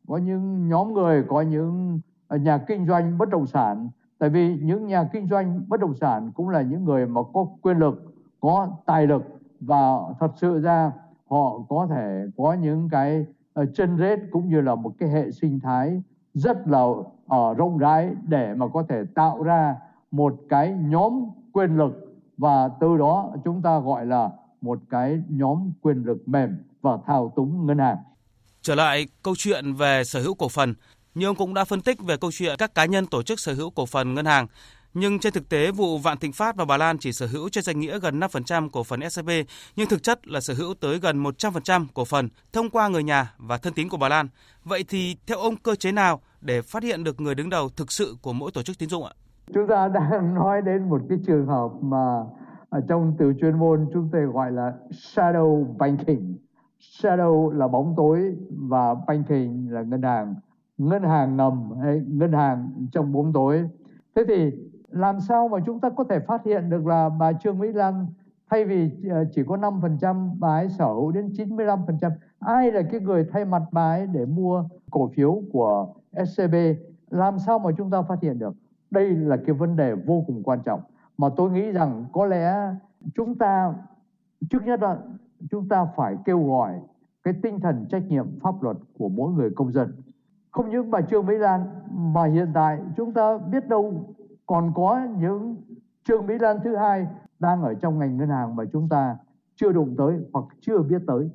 có 0.08 0.16
những 0.16 0.68
nhóm 0.68 0.94
người 0.94 1.24
có 1.28 1.40
những 1.40 2.00
ờ, 2.28 2.36
nhà 2.36 2.58
kinh 2.58 2.86
doanh 2.86 3.18
bất 3.18 3.28
động 3.28 3.46
sản 3.46 3.88
tại 4.22 4.30
vì 4.30 4.58
những 4.62 4.86
nhà 4.86 5.08
kinh 5.12 5.28
doanh 5.28 5.64
bất 5.68 5.80
động 5.80 5.94
sản 6.00 6.32
cũng 6.34 6.48
là 6.48 6.62
những 6.62 6.84
người 6.84 7.06
mà 7.06 7.20
có 7.34 7.46
quyền 7.62 7.78
lực 7.78 8.14
có 8.40 8.68
tài 8.86 9.06
lực 9.06 9.22
và 9.60 9.98
thật 10.20 10.32
sự 10.36 10.60
ra 10.60 10.92
họ 11.30 11.58
có 11.68 11.86
thể 11.90 12.24
có 12.36 12.52
những 12.52 12.88
cái 12.92 13.26
ờ, 13.52 13.66
chân 13.74 13.98
rết 13.98 14.18
cũng 14.30 14.48
như 14.48 14.60
là 14.60 14.74
một 14.74 14.92
cái 14.98 15.08
hệ 15.08 15.30
sinh 15.30 15.60
thái 15.60 16.02
rất 16.34 16.68
là 16.68 16.82
uh, 16.82 17.56
rộng 17.56 17.78
rãi 17.78 18.14
để 18.22 18.54
mà 18.54 18.66
có 18.68 18.84
thể 18.88 19.04
tạo 19.14 19.42
ra 19.42 19.76
một 20.10 20.34
cái 20.48 20.74
nhóm 20.80 21.24
quyền 21.52 21.76
lực 21.76 22.14
và 22.38 22.68
từ 22.80 22.96
đó 22.96 23.34
chúng 23.44 23.62
ta 23.62 23.78
gọi 23.78 24.06
là 24.06 24.30
một 24.60 24.78
cái 24.90 25.22
nhóm 25.28 25.72
quyền 25.80 26.02
lực 26.02 26.28
mềm 26.28 26.56
và 26.82 26.98
thao 27.06 27.32
túng 27.36 27.66
ngân 27.66 27.78
hàng. 27.78 27.96
Trở 28.60 28.74
lại 28.74 29.06
câu 29.22 29.34
chuyện 29.38 29.74
về 29.74 30.04
sở 30.04 30.22
hữu 30.22 30.34
cổ 30.34 30.48
phần, 30.48 30.74
như 31.14 31.26
ông 31.26 31.36
cũng 31.36 31.54
đã 31.54 31.64
phân 31.64 31.80
tích 31.80 32.00
về 32.00 32.16
câu 32.16 32.32
chuyện 32.32 32.56
các 32.58 32.74
cá 32.74 32.84
nhân 32.84 33.06
tổ 33.06 33.22
chức 33.22 33.40
sở 33.40 33.54
hữu 33.54 33.70
cổ 33.70 33.86
phần 33.86 34.14
ngân 34.14 34.26
hàng. 34.26 34.46
Nhưng 34.94 35.18
trên 35.18 35.32
thực 35.32 35.48
tế, 35.48 35.70
vụ 35.70 35.98
Vạn 35.98 36.18
Thịnh 36.18 36.32
Phát 36.32 36.56
và 36.56 36.64
Bà 36.64 36.76
Lan 36.76 36.98
chỉ 36.98 37.12
sở 37.12 37.26
hữu 37.26 37.48
trên 37.48 37.64
danh 37.64 37.80
nghĩa 37.80 37.98
gần 37.98 38.20
5% 38.20 38.68
cổ 38.70 38.84
phần 38.84 39.10
SCB, 39.10 39.30
nhưng 39.76 39.88
thực 39.88 40.02
chất 40.02 40.28
là 40.28 40.40
sở 40.40 40.54
hữu 40.54 40.74
tới 40.74 40.98
gần 40.98 41.22
100% 41.22 41.86
cổ 41.94 42.04
phần 42.04 42.28
thông 42.52 42.70
qua 42.70 42.88
người 42.88 43.02
nhà 43.02 43.34
và 43.38 43.58
thân 43.58 43.72
tín 43.72 43.88
của 43.88 43.96
bà 43.96 44.08
Lan. 44.08 44.28
Vậy 44.64 44.84
thì 44.88 45.16
theo 45.26 45.38
ông 45.38 45.56
cơ 45.56 45.74
chế 45.74 45.92
nào 45.92 46.20
để 46.40 46.62
phát 46.62 46.82
hiện 46.82 47.04
được 47.04 47.20
người 47.20 47.34
đứng 47.34 47.50
đầu 47.50 47.68
thực 47.68 47.92
sự 47.92 48.16
của 48.22 48.32
mỗi 48.32 48.50
tổ 48.54 48.62
chức 48.62 48.78
tín 48.78 48.88
dụng 48.88 49.04
ạ? 49.04 49.12
Chúng 49.54 49.66
ta 49.68 49.88
đang 49.88 50.34
nói 50.34 50.62
đến 50.62 50.88
một 50.88 51.00
cái 51.08 51.18
trường 51.26 51.46
hợp 51.46 51.68
mà 51.80 52.24
ở 52.70 52.80
trong 52.88 53.16
từ 53.18 53.32
chuyên 53.40 53.58
môn 53.58 53.86
chúng 53.92 54.08
tôi 54.12 54.22
gọi 54.22 54.52
là 54.52 54.72
shadow 54.90 55.76
banking. 55.76 56.34
Shadow 57.00 57.50
là 57.50 57.68
bóng 57.68 57.94
tối 57.96 58.36
và 58.50 58.94
banking 59.06 59.70
là 59.70 59.82
ngân 59.82 60.02
hàng 60.02 60.34
ngân 60.78 61.02
hàng 61.02 61.36
ngầm 61.36 61.70
hay 61.82 62.02
ngân 62.06 62.32
hàng 62.32 62.70
trong 62.92 63.12
bóng 63.12 63.32
tối 63.32 63.68
thế 64.14 64.24
thì 64.28 64.52
làm 64.92 65.20
sao 65.20 65.48
mà 65.48 65.58
chúng 65.66 65.80
ta 65.80 65.90
có 65.90 66.04
thể 66.04 66.20
phát 66.20 66.44
hiện 66.44 66.70
được 66.70 66.86
là 66.86 67.08
bà 67.08 67.32
Trương 67.32 67.58
Mỹ 67.58 67.68
Lan, 67.72 68.06
thay 68.50 68.64
vì 68.64 68.90
ờ, 69.10 69.24
chỉ 69.32 69.42
có 69.46 69.56
5% 69.56 70.30
bà 70.38 70.48
ấy 70.48 70.68
sở 70.68 70.86
hữu 70.86 71.12
đến 71.12 71.28
95%. 71.28 72.10
Ai 72.38 72.72
là 72.72 72.82
cái 72.90 73.00
người 73.00 73.26
thay 73.32 73.44
mặt 73.44 73.62
bà 73.72 73.92
ấy 73.94 74.06
để 74.06 74.26
mua 74.26 74.64
cổ 74.90 75.10
phiếu 75.16 75.42
của 75.52 75.94
SCB? 76.12 76.54
Làm 77.10 77.38
sao 77.38 77.58
mà 77.58 77.70
chúng 77.78 77.90
ta 77.90 78.02
phát 78.02 78.22
hiện 78.22 78.38
được? 78.38 78.54
Đây 78.90 79.08
là 79.08 79.36
cái 79.46 79.54
vấn 79.54 79.76
đề 79.76 79.94
vô 79.94 80.24
cùng 80.26 80.42
quan 80.42 80.62
trọng 80.64 80.80
mà 81.18 81.28
tôi 81.36 81.50
nghĩ 81.50 81.72
rằng 81.72 82.04
có 82.12 82.26
lẽ 82.26 82.74
chúng 83.14 83.38
ta, 83.38 83.74
trước 84.50 84.62
nhất 84.64 84.82
là 84.82 84.98
chúng 85.50 85.68
ta 85.68 85.86
phải 85.96 86.16
kêu 86.24 86.46
gọi 86.46 86.80
cái 87.22 87.34
tinh 87.42 87.60
thần 87.60 87.86
trách 87.90 88.02
nhiệm 88.08 88.40
pháp 88.40 88.62
luật 88.62 88.76
của 88.98 89.08
mỗi 89.08 89.32
người 89.32 89.50
công 89.50 89.72
dân 89.72 89.92
không 90.52 90.70
những 90.70 90.90
bà 90.90 91.00
Trương 91.00 91.26
Mỹ 91.26 91.34
Lan 91.34 91.66
mà 91.90 92.24
hiện 92.24 92.50
tại 92.54 92.78
chúng 92.96 93.12
ta 93.12 93.38
biết 93.38 93.68
đâu 93.68 94.14
còn 94.46 94.72
có 94.74 95.00
những 95.18 95.56
Trương 96.04 96.26
Mỹ 96.26 96.34
Lan 96.40 96.58
thứ 96.64 96.76
hai 96.76 97.06
đang 97.38 97.62
ở 97.62 97.74
trong 97.74 97.98
ngành 97.98 98.16
ngân 98.16 98.28
hàng 98.28 98.56
mà 98.56 98.64
chúng 98.72 98.88
ta 98.88 99.16
chưa 99.56 99.72
đụng 99.72 99.94
tới 99.98 100.20
hoặc 100.32 100.44
chưa 100.60 100.78
biết 100.82 101.02
tới. 101.06 101.30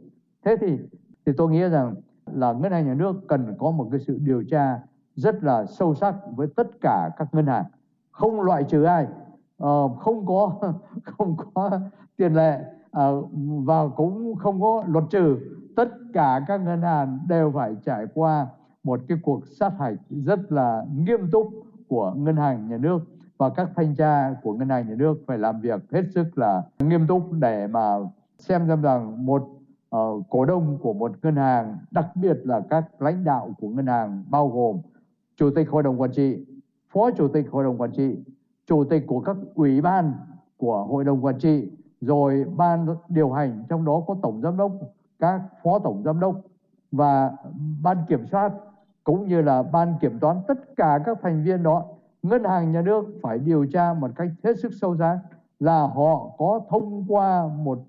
Thế 0.46 0.56
thì 0.62 0.80
thì 1.26 1.32
tôi 1.38 1.52
nghĩ 1.52 1.70
rằng 1.70 1.96
là 2.26 2.54
ngân 2.54 2.72
hàng 2.72 2.88
nhà 2.88 2.94
nước 2.94 3.16
cần 3.28 3.56
có 3.60 3.72
một 3.72 3.88
cái 3.92 4.00
sự 4.00 4.18
điều 4.22 4.44
tra 4.44 4.80
rất 5.16 5.44
là 5.44 5.66
sâu 5.66 5.96
sắc 5.96 6.16
với 6.36 6.48
tất 6.56 6.68
cả 6.82 7.10
các 7.18 7.28
ngân 7.32 7.46
hàng, 7.46 7.66
không 8.12 8.42
loại 8.42 8.64
trừ 8.64 8.84
ai, 8.84 9.08
ờ, 9.58 9.88
không 9.88 10.26
có 10.26 10.52
không 11.04 11.36
có 11.54 11.80
tiền 12.18 12.34
lệ 12.34 12.60
ờ, 12.92 13.22
và 13.66 13.88
cũng 13.88 14.36
không 14.36 14.62
có 14.62 14.84
luật 14.88 15.06
trừ. 15.10 15.38
Tất 15.76 15.90
cả 16.14 16.42
các 16.48 16.62
ngân 16.62 16.82
hàng 16.82 17.20
đều 17.28 17.52
phải 17.56 17.76
trải 17.86 18.06
qua 18.14 18.48
một 18.88 19.00
cái 19.08 19.18
cuộc 19.22 19.48
sát 19.48 19.74
hạch 19.80 19.94
rất 20.10 20.52
là 20.52 20.86
nghiêm 20.96 21.32
túc 21.32 21.50
của 21.88 22.14
ngân 22.18 22.36
hàng 22.36 22.70
nhà 22.70 22.78
nước 22.78 23.00
và 23.38 23.50
các 23.50 23.70
thanh 23.76 23.96
tra 23.96 24.36
của 24.44 24.54
ngân 24.54 24.70
hàng 24.70 24.90
nhà 24.90 24.96
nước 24.96 25.18
phải 25.28 25.38
làm 25.38 25.62
việc 25.62 25.92
hết 25.92 26.04
sức 26.16 26.38
là 26.38 26.64
nghiêm 26.80 27.08
túc 27.08 27.32
để 27.32 27.68
mà 27.68 27.98
xem 28.38 28.68
xem 28.68 28.82
rằng 28.82 29.26
một 29.26 29.50
uh, 29.96 30.26
cổ 30.30 30.46
đông 30.46 30.78
của 30.82 30.94
một 30.94 31.12
ngân 31.24 31.36
hàng 31.36 31.78
đặc 31.92 32.06
biệt 32.16 32.38
là 32.44 32.62
các 32.70 33.02
lãnh 33.02 33.24
đạo 33.24 33.52
của 33.62 33.70
ngân 33.70 33.88
hàng 33.88 34.24
bao 34.30 34.50
gồm 34.50 34.78
chủ 35.36 35.50
tịch 35.56 35.70
hội 35.70 35.84
đồng 35.84 36.02
quản 36.02 36.12
trị 36.12 36.46
phó 36.94 37.12
chủ 37.12 37.28
tịch 37.28 37.46
hội 37.52 37.64
đồng 37.64 37.82
quản 37.82 37.92
trị 37.92 38.18
chủ 38.66 38.84
tịch 38.84 39.04
của 39.08 39.20
các 39.20 39.38
ủy 39.56 39.82
ban 39.82 40.14
của 40.58 40.84
hội 40.84 41.04
đồng 41.04 41.26
quản 41.26 41.40
trị 41.40 41.72
rồi 42.02 42.46
ban 42.56 42.88
điều 43.10 43.32
hành 43.32 43.64
trong 43.70 43.86
đó 43.86 44.04
có 44.08 44.16
tổng 44.22 44.42
giám 44.42 44.58
đốc 44.58 44.72
các 45.20 45.42
phó 45.64 45.80
tổng 45.80 46.04
giám 46.06 46.20
đốc 46.20 46.36
và 46.92 47.32
ban 47.82 47.98
kiểm 48.08 48.26
soát 48.32 48.52
cũng 49.08 49.28
như 49.28 49.42
là 49.42 49.64
ban 49.64 49.94
kiểm 50.02 50.20
toán 50.20 50.38
tất 50.48 50.76
cả 50.76 51.00
các 51.06 51.18
thành 51.22 51.44
viên 51.44 51.64
đó, 51.64 51.86
ngân 52.24 52.44
hàng 52.44 52.72
nhà 52.72 52.82
nước 52.82 53.06
phải 53.22 53.40
điều 53.40 53.66
tra 53.66 53.94
một 53.94 54.12
cách 54.16 54.28
hết 54.44 54.60
sức 54.60 54.72
sâu 54.82 54.98
sắc 54.98 55.20
là 55.60 55.82
họ 55.82 56.30
có 56.38 56.62
thông 56.70 57.06
qua 57.08 57.48
một 57.48 57.80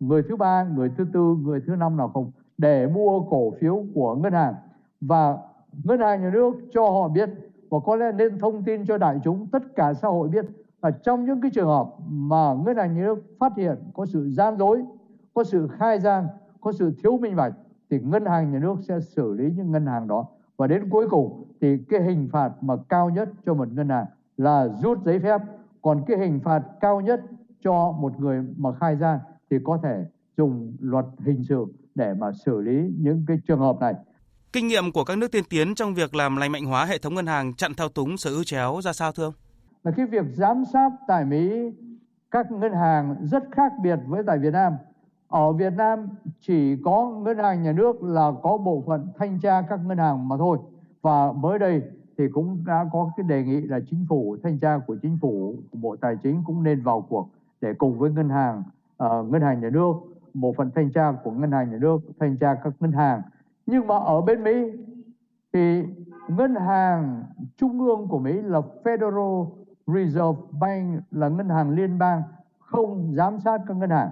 người 0.00 0.22
thứ 0.28 0.36
ba, 0.36 0.64
người 0.64 0.90
thứ 0.96 1.06
tư, 1.12 1.36
người 1.42 1.60
thứ 1.66 1.76
năm 1.76 1.96
nào 1.96 2.08
không 2.08 2.30
để 2.58 2.86
mua 2.86 3.20
cổ 3.20 3.52
phiếu 3.60 3.84
của 3.94 4.14
ngân 4.14 4.32
hàng. 4.32 4.54
Và 5.00 5.38
ngân 5.84 6.00
hàng 6.00 6.22
nhà 6.22 6.30
nước 6.30 6.52
cho 6.72 6.90
họ 6.90 7.08
biết 7.08 7.30
và 7.70 7.78
có 7.84 7.96
lẽ 7.96 8.12
nên 8.12 8.38
thông 8.38 8.62
tin 8.62 8.86
cho 8.86 8.98
đại 8.98 9.20
chúng, 9.24 9.46
tất 9.46 9.62
cả 9.76 9.94
xã 9.94 10.08
hội 10.08 10.28
biết 10.28 10.46
là 10.82 10.90
trong 10.90 11.24
những 11.24 11.40
cái 11.40 11.50
trường 11.54 11.68
hợp 11.68 11.88
mà 12.08 12.54
ngân 12.66 12.76
hàng 12.76 12.94
nhà 12.94 13.02
nước 13.02 13.22
phát 13.40 13.52
hiện 13.56 13.76
có 13.94 14.06
sự 14.06 14.30
gian 14.30 14.58
dối, 14.58 14.84
có 15.34 15.44
sự 15.44 15.68
khai 15.68 16.00
gian, 16.00 16.26
có 16.60 16.72
sự 16.72 16.94
thiếu 17.02 17.18
minh 17.18 17.36
bạch, 17.36 17.52
thì 17.90 18.00
ngân 18.00 18.26
hàng 18.26 18.52
nhà 18.52 18.58
nước 18.58 18.76
sẽ 18.88 19.00
xử 19.00 19.34
lý 19.34 19.50
những 19.56 19.72
ngân 19.72 19.86
hàng 19.86 20.08
đó 20.08 20.26
và 20.56 20.66
đến 20.66 20.90
cuối 20.90 21.08
cùng 21.10 21.44
thì 21.60 21.78
cái 21.88 22.02
hình 22.02 22.28
phạt 22.32 22.50
mà 22.60 22.74
cao 22.88 23.10
nhất 23.10 23.28
cho 23.46 23.54
một 23.54 23.68
ngân 23.72 23.88
hàng 23.88 24.06
là 24.36 24.68
rút 24.82 24.98
giấy 25.04 25.18
phép 25.18 25.40
còn 25.82 26.04
cái 26.06 26.18
hình 26.18 26.40
phạt 26.44 26.62
cao 26.80 27.00
nhất 27.00 27.20
cho 27.64 27.92
một 27.92 28.20
người 28.20 28.42
mà 28.56 28.70
khai 28.80 28.96
gian 28.96 29.18
thì 29.50 29.56
có 29.64 29.78
thể 29.82 30.04
dùng 30.36 30.76
luật 30.80 31.04
hình 31.24 31.44
sự 31.48 31.66
để 31.94 32.14
mà 32.14 32.32
xử 32.44 32.60
lý 32.60 32.92
những 32.98 33.24
cái 33.28 33.36
trường 33.48 33.60
hợp 33.60 33.76
này. 33.80 33.94
Kinh 34.52 34.66
nghiệm 34.66 34.92
của 34.92 35.04
các 35.04 35.18
nước 35.18 35.32
tiên 35.32 35.44
tiến 35.50 35.74
trong 35.74 35.94
việc 35.94 36.14
làm 36.14 36.36
lành 36.36 36.52
mạnh 36.52 36.64
hóa 36.64 36.84
hệ 36.84 36.98
thống 36.98 37.14
ngân 37.14 37.26
hàng 37.26 37.54
chặn 37.54 37.74
thao 37.74 37.88
túng 37.88 38.16
sở 38.16 38.30
hữu 38.30 38.44
chéo 38.44 38.80
ra 38.82 38.92
sao 38.92 39.12
thưa 39.12 39.24
ông? 39.24 39.34
Là 39.82 39.92
cái 39.96 40.06
việc 40.06 40.24
giám 40.32 40.64
sát 40.72 40.90
tại 41.08 41.24
Mỹ 41.24 41.72
các 42.30 42.52
ngân 42.52 42.72
hàng 42.72 43.16
rất 43.22 43.42
khác 43.52 43.72
biệt 43.82 43.98
với 44.06 44.22
tại 44.26 44.38
Việt 44.38 44.52
Nam 44.52 44.72
ở 45.28 45.52
Việt 45.52 45.72
Nam 45.76 46.08
chỉ 46.40 46.76
có 46.84 47.10
ngân 47.10 47.38
hàng 47.38 47.62
nhà 47.62 47.72
nước 47.72 48.02
là 48.02 48.32
có 48.42 48.56
bộ 48.56 48.82
phận 48.86 49.08
thanh 49.18 49.40
tra 49.40 49.62
các 49.62 49.80
ngân 49.86 49.98
hàng 49.98 50.28
mà 50.28 50.36
thôi. 50.36 50.58
Và 51.02 51.32
mới 51.32 51.58
đây 51.58 51.82
thì 52.18 52.24
cũng 52.28 52.64
đã 52.66 52.86
có 52.92 53.10
cái 53.16 53.26
đề 53.28 53.42
nghị 53.44 53.60
là 53.60 53.80
chính 53.90 54.06
phủ 54.08 54.36
thanh 54.42 54.58
tra 54.58 54.78
của 54.86 54.96
chính 55.02 55.18
phủ 55.20 55.54
bộ 55.72 55.96
tài 55.96 56.16
chính 56.22 56.42
cũng 56.46 56.62
nên 56.62 56.82
vào 56.82 57.00
cuộc 57.00 57.28
để 57.60 57.74
cùng 57.74 57.98
với 57.98 58.10
ngân 58.10 58.28
hàng 58.28 58.62
uh, 59.04 59.28
ngân 59.28 59.42
hàng 59.42 59.60
nhà 59.60 59.70
nước 59.70 59.92
bộ 60.34 60.54
phận 60.56 60.70
thanh 60.74 60.92
tra 60.92 61.12
của 61.24 61.30
ngân 61.30 61.52
hàng 61.52 61.70
nhà 61.70 61.78
nước 61.80 61.98
thanh 62.20 62.36
tra 62.36 62.54
các 62.54 62.72
ngân 62.80 62.92
hàng. 62.92 63.22
Nhưng 63.66 63.86
mà 63.86 63.98
ở 63.98 64.20
bên 64.20 64.44
Mỹ 64.44 64.70
thì 65.52 65.82
ngân 66.28 66.54
hàng 66.54 67.24
trung 67.56 67.80
ương 67.80 68.08
của 68.08 68.18
Mỹ 68.18 68.32
là 68.42 68.60
Federal 68.84 69.46
Reserve 69.86 70.42
Bank 70.60 71.02
là 71.10 71.28
ngân 71.28 71.48
hàng 71.48 71.70
liên 71.70 71.98
bang 71.98 72.22
không 72.58 73.14
giám 73.16 73.40
sát 73.40 73.60
các 73.66 73.76
ngân 73.76 73.90
hàng 73.90 74.10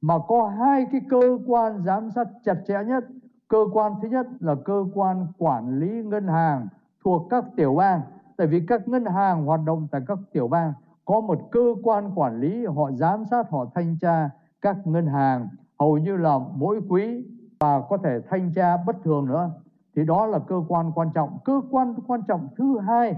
mà 0.00 0.14
có 0.28 0.48
hai 0.48 0.86
cái 0.92 1.00
cơ 1.08 1.38
quan 1.46 1.82
giám 1.82 2.10
sát 2.10 2.28
chặt 2.44 2.56
chẽ 2.66 2.84
nhất. 2.86 3.04
Cơ 3.48 3.58
quan 3.72 3.92
thứ 4.02 4.08
nhất 4.08 4.26
là 4.40 4.54
cơ 4.64 4.84
quan 4.94 5.26
quản 5.38 5.78
lý 5.78 6.02
ngân 6.02 6.28
hàng 6.28 6.68
thuộc 7.04 7.26
các 7.30 7.44
tiểu 7.56 7.74
bang. 7.74 8.00
Tại 8.36 8.46
vì 8.46 8.66
các 8.68 8.88
ngân 8.88 9.04
hàng 9.04 9.46
hoạt 9.46 9.60
động 9.66 9.88
tại 9.90 10.00
các 10.06 10.18
tiểu 10.32 10.48
bang, 10.48 10.72
có 11.04 11.20
một 11.20 11.48
cơ 11.50 11.74
quan 11.82 12.12
quản 12.14 12.40
lý, 12.40 12.66
họ 12.66 12.90
giám 12.92 13.24
sát, 13.30 13.50
họ 13.50 13.66
thanh 13.74 13.96
tra 14.00 14.30
các 14.62 14.86
ngân 14.86 15.06
hàng. 15.06 15.48
Hầu 15.78 15.98
như 15.98 16.16
là 16.16 16.38
mỗi 16.54 16.80
quý 16.88 17.24
và 17.60 17.80
có 17.80 17.96
thể 17.96 18.20
thanh 18.30 18.52
tra 18.54 18.76
bất 18.86 18.96
thường 19.04 19.26
nữa. 19.26 19.50
Thì 19.96 20.04
đó 20.04 20.26
là 20.26 20.38
cơ 20.38 20.62
quan 20.68 20.92
quan 20.94 21.10
trọng. 21.14 21.38
Cơ 21.44 21.60
quan 21.70 21.94
quan 22.06 22.22
trọng 22.28 22.48
thứ 22.56 22.78
hai, 22.78 23.16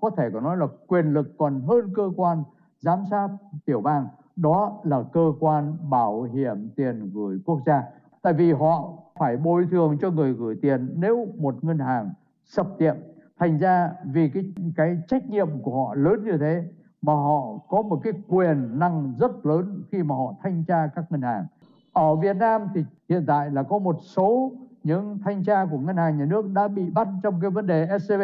có 0.00 0.10
thể 0.10 0.30
có 0.32 0.40
nói 0.40 0.56
là 0.56 0.66
quyền 0.86 1.12
lực 1.12 1.26
còn 1.38 1.60
hơn 1.60 1.92
cơ 1.94 2.10
quan 2.16 2.42
giám 2.78 3.04
sát 3.10 3.28
tiểu 3.66 3.80
bang 3.80 4.06
đó 4.42 4.80
là 4.84 5.02
cơ 5.12 5.32
quan 5.40 5.76
bảo 5.90 6.22
hiểm 6.22 6.68
tiền 6.76 7.10
gửi 7.14 7.38
quốc 7.44 7.60
gia. 7.66 7.82
Tại 8.22 8.32
vì 8.32 8.52
họ 8.52 8.92
phải 9.18 9.36
bồi 9.36 9.66
thường 9.70 9.98
cho 10.00 10.10
người 10.10 10.32
gửi 10.32 10.56
tiền 10.62 10.94
nếu 10.96 11.26
một 11.38 11.64
ngân 11.64 11.78
hàng 11.78 12.10
sập 12.44 12.66
tiệm. 12.78 12.96
Thành 13.38 13.58
ra 13.58 13.90
vì 14.04 14.28
cái 14.28 14.44
cái 14.76 14.98
trách 15.08 15.30
nhiệm 15.30 15.48
của 15.62 15.84
họ 15.84 15.94
lớn 15.94 16.24
như 16.24 16.38
thế 16.40 16.64
mà 17.02 17.12
họ 17.12 17.58
có 17.68 17.82
một 17.82 18.00
cái 18.02 18.12
quyền 18.28 18.78
năng 18.78 19.14
rất 19.18 19.46
lớn 19.46 19.82
khi 19.92 20.02
mà 20.02 20.14
họ 20.14 20.34
thanh 20.42 20.64
tra 20.64 20.86
các 20.94 21.04
ngân 21.10 21.22
hàng. 21.22 21.46
Ở 21.92 22.16
Việt 22.16 22.36
Nam 22.36 22.66
thì 22.74 22.84
hiện 23.08 23.24
tại 23.26 23.50
là 23.50 23.62
có 23.62 23.78
một 23.78 23.96
số 24.02 24.52
những 24.82 25.18
thanh 25.24 25.44
tra 25.44 25.66
của 25.70 25.78
ngân 25.78 25.96
hàng 25.96 26.18
nhà 26.18 26.24
nước 26.24 26.46
đã 26.54 26.68
bị 26.68 26.90
bắt 26.90 27.08
trong 27.22 27.40
cái 27.40 27.50
vấn 27.50 27.66
đề 27.66 27.88
SCB 27.98 28.22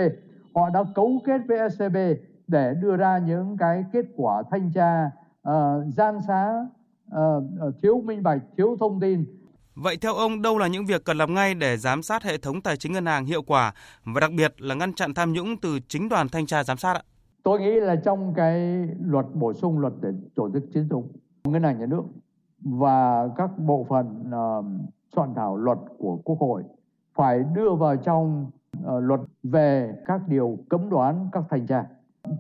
họ 0.55 0.71
đã 0.71 0.85
cấu 0.95 1.21
kết 1.25 1.41
với 1.49 1.71
SCB 1.71 1.97
để 2.49 2.75
đưa 2.75 2.97
ra 2.97 3.19
những 3.19 3.57
cái 3.57 3.85
kết 3.93 4.07
quả 4.17 4.43
thanh 4.51 4.73
tra 4.73 5.11
uh, 5.51 5.95
gian 5.95 6.21
xá 6.27 6.67
uh, 7.15 7.75
thiếu 7.83 8.03
minh 8.05 8.23
bạch 8.23 8.43
thiếu 8.57 8.77
thông 8.81 9.01
tin 9.01 9.25
Vậy 9.77 9.97
theo 9.97 10.15
ông 10.15 10.43
đâu 10.43 10.59
là 10.59 10.67
những 10.67 10.87
việc 10.87 11.05
cần 11.05 11.19
làm 11.19 11.35
ngay 11.35 11.55
để 11.55 11.77
giám 11.77 12.03
sát 12.03 12.23
hệ 12.23 12.39
thống 12.39 12.61
tài 12.61 12.77
chính 12.77 12.93
ngân 12.93 13.07
hàng 13.07 13.25
hiệu 13.25 13.43
quả 13.43 13.75
và 14.05 14.21
đặc 14.21 14.31
biệt 14.37 14.61
là 14.61 14.75
ngăn 14.75 14.93
chặn 14.93 15.15
tham 15.15 15.33
nhũng 15.33 15.57
từ 15.57 15.79
chính 15.89 16.09
đoàn 16.09 16.29
thanh 16.29 16.47
tra 16.47 16.65
giám 16.65 16.77
sát 16.77 16.95
ạ? 16.95 17.03
Tôi 17.43 17.61
nghĩ 17.61 17.81
là 17.81 17.97
trong 17.97 18.35
cái 18.35 18.89
luật 19.01 19.27
bổ 19.35 19.53
sung 19.53 19.79
luật 19.79 19.93
để 20.01 20.09
tổ 20.35 20.51
chức 20.53 20.63
tín 20.73 20.89
dụng 20.89 21.13
ngân 21.45 21.63
hàng 21.63 21.79
nhà 21.79 21.87
nước 21.87 22.03
và 22.61 23.29
các 23.37 23.51
bộ 23.59 23.87
phận 23.89 24.25
uh, 24.29 24.65
soạn 25.17 25.35
thảo 25.35 25.57
luật 25.57 25.79
của 25.99 26.21
Quốc 26.25 26.39
hội 26.41 26.63
phải 27.15 27.45
đưa 27.55 27.75
vào 27.75 27.97
trong 27.97 28.51
uh, 28.79 29.03
luật 29.03 29.21
về 29.43 29.95
các 30.07 30.21
điều 30.29 30.59
cấm 30.69 30.91
đoán 30.91 31.29
các 31.33 31.45
thanh 31.51 31.67
tra. 31.67 31.85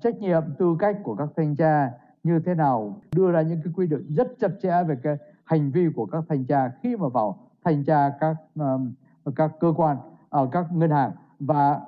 Trách 0.03 0.19
nhiệm 0.19 0.43
tư 0.59 0.77
cách 0.79 0.97
của 1.03 1.15
các 1.15 1.29
thanh 1.37 1.57
tra 1.57 1.91
như 2.27 2.41
thế 2.41 2.55
nào 2.55 3.01
đưa 3.17 3.33
ra 3.33 3.43
những 3.43 3.61
cái 3.65 3.73
quy 3.77 3.87
định 3.87 4.15
rất 4.17 4.29
chặt 4.41 4.51
chẽ 4.63 4.85
về 4.89 4.97
cái 5.03 5.17
hành 5.45 5.71
vi 5.71 5.89
của 5.97 6.07
các 6.07 6.25
thanh 6.29 6.45
tra 6.45 6.71
khi 6.83 6.97
mà 6.97 7.09
vào 7.09 7.39
thanh 7.65 7.85
tra 7.85 8.11
các 8.21 8.37
uh, 8.61 9.35
các 9.37 9.53
cơ 9.61 9.73
quan 9.77 9.97
ở 10.29 10.43
uh, 10.43 10.49
các 10.53 10.67
ngân 10.73 10.91
hàng. 10.91 11.11
Và 11.41 11.81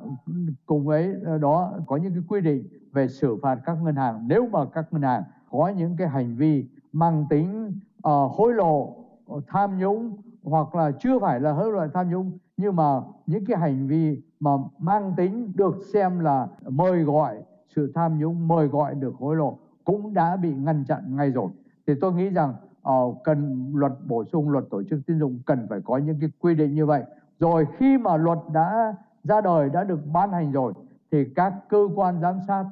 cùng 0.66 0.84
với 0.84 1.14
đó 1.40 1.72
có 1.86 1.96
những 1.96 2.12
cái 2.12 2.22
quy 2.28 2.40
định 2.40 2.64
về 2.92 3.08
xử 3.08 3.36
phạt 3.42 3.58
các 3.64 3.76
ngân 3.82 3.96
hàng. 3.96 4.28
Nếu 4.28 4.48
mà 4.52 4.64
các 4.64 4.92
ngân 4.92 5.02
hàng 5.02 5.22
có 5.50 5.68
những 5.68 5.96
cái 5.96 6.08
hành 6.08 6.36
vi 6.36 6.66
mang 6.92 7.26
tính 7.30 7.72
uh, 8.08 8.36
hối 8.36 8.54
lộ 8.54 8.96
ờ, 9.26 9.40
tham 9.46 9.78
nhũng 9.78 10.16
hoặc 10.42 10.74
là 10.74 10.90
chưa 10.90 11.18
phải 11.18 11.40
là 11.40 11.52
hối 11.52 11.72
lộ 11.72 11.88
tham 11.94 12.10
nhũng 12.10 12.38
nhưng 12.56 12.76
mà 12.76 13.00
những 13.26 13.44
cái 13.46 13.56
hành 13.56 13.86
vi 13.86 14.22
mà 14.40 14.50
mang 14.78 15.14
tính 15.16 15.52
được 15.56 15.76
xem 15.92 16.18
là 16.18 16.48
mời 16.68 17.02
gọi 17.02 17.42
sự 17.68 17.92
tham 17.94 18.18
nhũng 18.18 18.48
mời 18.48 18.66
gọi 18.66 18.94
được 18.94 19.14
hối 19.18 19.36
lộ 19.36 19.58
cũng 19.88 20.14
đã 20.14 20.36
bị 20.36 20.54
ngăn 20.54 20.84
chặn 20.84 21.16
ngay 21.16 21.30
rồi. 21.30 21.48
Thì 21.86 21.94
tôi 22.00 22.12
nghĩ 22.12 22.28
rằng 22.28 22.54
uh, 22.88 23.16
cần 23.24 23.70
luật 23.74 23.92
bổ 24.06 24.24
sung 24.24 24.50
luật 24.50 24.64
tổ 24.70 24.82
chức 24.82 25.00
tín 25.06 25.18
dụng 25.18 25.38
cần 25.46 25.66
phải 25.70 25.80
có 25.84 25.96
những 25.96 26.20
cái 26.20 26.30
quy 26.38 26.54
định 26.54 26.74
như 26.74 26.86
vậy. 26.86 27.04
Rồi 27.38 27.66
khi 27.78 27.98
mà 27.98 28.16
luật 28.16 28.38
đã 28.52 28.94
ra 29.24 29.40
đời 29.40 29.70
đã 29.70 29.84
được 29.84 30.00
ban 30.12 30.32
hành 30.32 30.52
rồi 30.52 30.72
thì 31.12 31.24
các 31.34 31.54
cơ 31.68 31.88
quan 31.94 32.20
giám 32.20 32.38
sát 32.48 32.64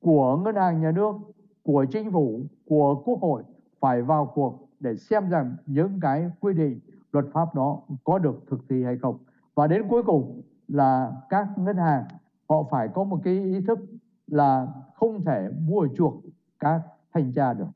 của 0.00 0.36
ngân 0.36 0.54
hàng 0.54 0.80
nhà 0.80 0.90
nước 0.90 1.16
của 1.62 1.84
chính 1.90 2.12
phủ 2.12 2.40
của 2.66 3.02
quốc 3.04 3.18
hội 3.20 3.42
phải 3.80 4.02
vào 4.02 4.26
cuộc 4.34 4.68
để 4.80 4.96
xem 4.96 5.28
rằng 5.28 5.56
những 5.66 6.00
cái 6.00 6.30
quy 6.40 6.54
định 6.54 6.80
luật 7.12 7.24
pháp 7.32 7.54
đó 7.54 7.80
có 8.04 8.18
được 8.18 8.44
thực 8.50 8.60
thi 8.68 8.84
hay 8.84 8.98
không. 8.98 9.18
Và 9.54 9.66
đến 9.66 9.88
cuối 9.88 10.02
cùng 10.02 10.42
là 10.68 11.12
các 11.28 11.48
ngân 11.58 11.76
hàng 11.76 12.04
họ 12.48 12.62
phải 12.70 12.88
có 12.88 13.04
một 13.04 13.18
cái 13.24 13.34
ý 13.34 13.60
thức 13.66 13.78
là 14.26 14.66
không 14.94 15.24
thể 15.24 15.48
mua 15.68 15.88
chuộc 15.96 16.14
các 16.60 16.80
thanh 17.14 17.32
tra 17.32 17.52
được. 17.52 17.68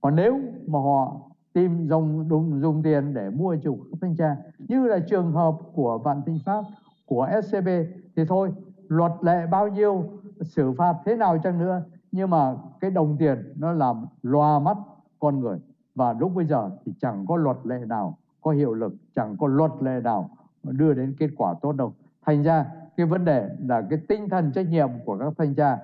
Còn 0.00 0.16
nếu 0.16 0.40
mà 0.66 0.78
họ 0.78 1.20
tìm 1.52 1.88
dùng 1.88 2.28
dùng, 2.28 2.60
dùng 2.60 2.82
tiền 2.82 3.14
để 3.14 3.30
mua 3.30 3.56
chuộc 3.62 3.78
các 3.90 3.98
thanh 4.00 4.16
tra 4.16 4.36
như 4.58 4.86
là 4.86 4.98
trường 4.98 5.32
hợp 5.32 5.54
của 5.74 5.98
vạn 5.98 6.22
thịnh 6.26 6.38
pháp 6.44 6.64
của 7.06 7.28
scb 7.42 7.68
thì 8.16 8.24
thôi 8.28 8.52
luật 8.88 9.12
lệ 9.20 9.46
bao 9.46 9.68
nhiêu 9.68 10.04
xử 10.40 10.72
phạt 10.72 10.94
thế 11.04 11.16
nào 11.16 11.38
chăng 11.38 11.58
nữa 11.58 11.82
nhưng 12.12 12.30
mà 12.30 12.54
cái 12.80 12.90
đồng 12.90 13.16
tiền 13.18 13.52
nó 13.56 13.72
làm 13.72 14.06
loa 14.22 14.58
mắt 14.58 14.76
con 15.18 15.40
người. 15.40 15.58
Và 15.94 16.12
lúc 16.12 16.32
bây 16.34 16.46
giờ 16.46 16.70
thì 16.84 16.92
chẳng 17.00 17.26
có 17.26 17.36
luật 17.36 17.56
lệ 17.64 17.78
nào 17.86 18.18
có 18.40 18.50
hiệu 18.50 18.74
lực 18.74 18.94
chẳng 19.14 19.36
có 19.36 19.46
luật 19.46 19.72
lệ 19.80 20.00
nào 20.04 20.30
đưa 20.62 20.94
đến 20.94 21.14
kết 21.18 21.30
quả 21.36 21.54
tốt 21.62 21.72
đâu. 21.72 21.92
Thành 22.26 22.42
ra 22.42 22.66
cái 22.96 23.06
vấn 23.06 23.24
đề 23.24 23.48
là 23.66 23.82
cái 23.90 23.98
tinh 24.08 24.28
thần 24.28 24.52
trách 24.52 24.68
nhiệm 24.68 24.88
của 25.04 25.18
các 25.18 25.32
thanh 25.38 25.54
tra 25.54 25.78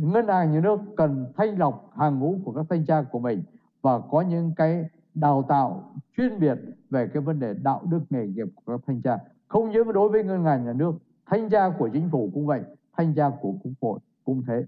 ngân 0.00 0.28
hàng 0.28 0.52
nhà 0.52 0.60
nước 0.60 0.80
cần 0.96 1.32
thanh 1.36 1.58
lọc 1.58 1.90
hàng 1.96 2.18
ngũ 2.18 2.40
của 2.44 2.52
các 2.52 2.66
thanh 2.70 2.86
tra 2.86 3.02
của 3.12 3.18
mình 3.18 3.42
và 3.82 3.98
có 4.10 4.20
những 4.20 4.52
cái 4.56 4.84
đào 5.14 5.44
tạo 5.48 5.94
chuyên 6.16 6.40
biệt 6.40 6.58
về 6.90 7.08
cái 7.14 7.22
vấn 7.22 7.40
đề 7.40 7.54
đạo 7.62 7.82
đức 7.90 8.00
nghề 8.10 8.26
nghiệp 8.26 8.46
của 8.54 8.76
các 8.76 8.84
thanh 8.86 9.02
tra 9.02 9.18
không 9.48 9.70
những 9.70 9.92
đối 9.92 10.08
với 10.08 10.24
ngân 10.24 10.44
hàng 10.44 10.64
nhà 10.64 10.72
nước 10.72 10.92
thanh 11.26 11.50
tra 11.50 11.70
của 11.78 11.88
chính 11.92 12.08
phủ 12.12 12.30
cũng 12.34 12.46
vậy 12.46 12.60
thanh 12.96 13.14
tra 13.14 13.30
của 13.40 13.52
quốc 13.62 13.72
hội 13.80 14.00
cũng 14.24 14.42
thế 14.46 14.66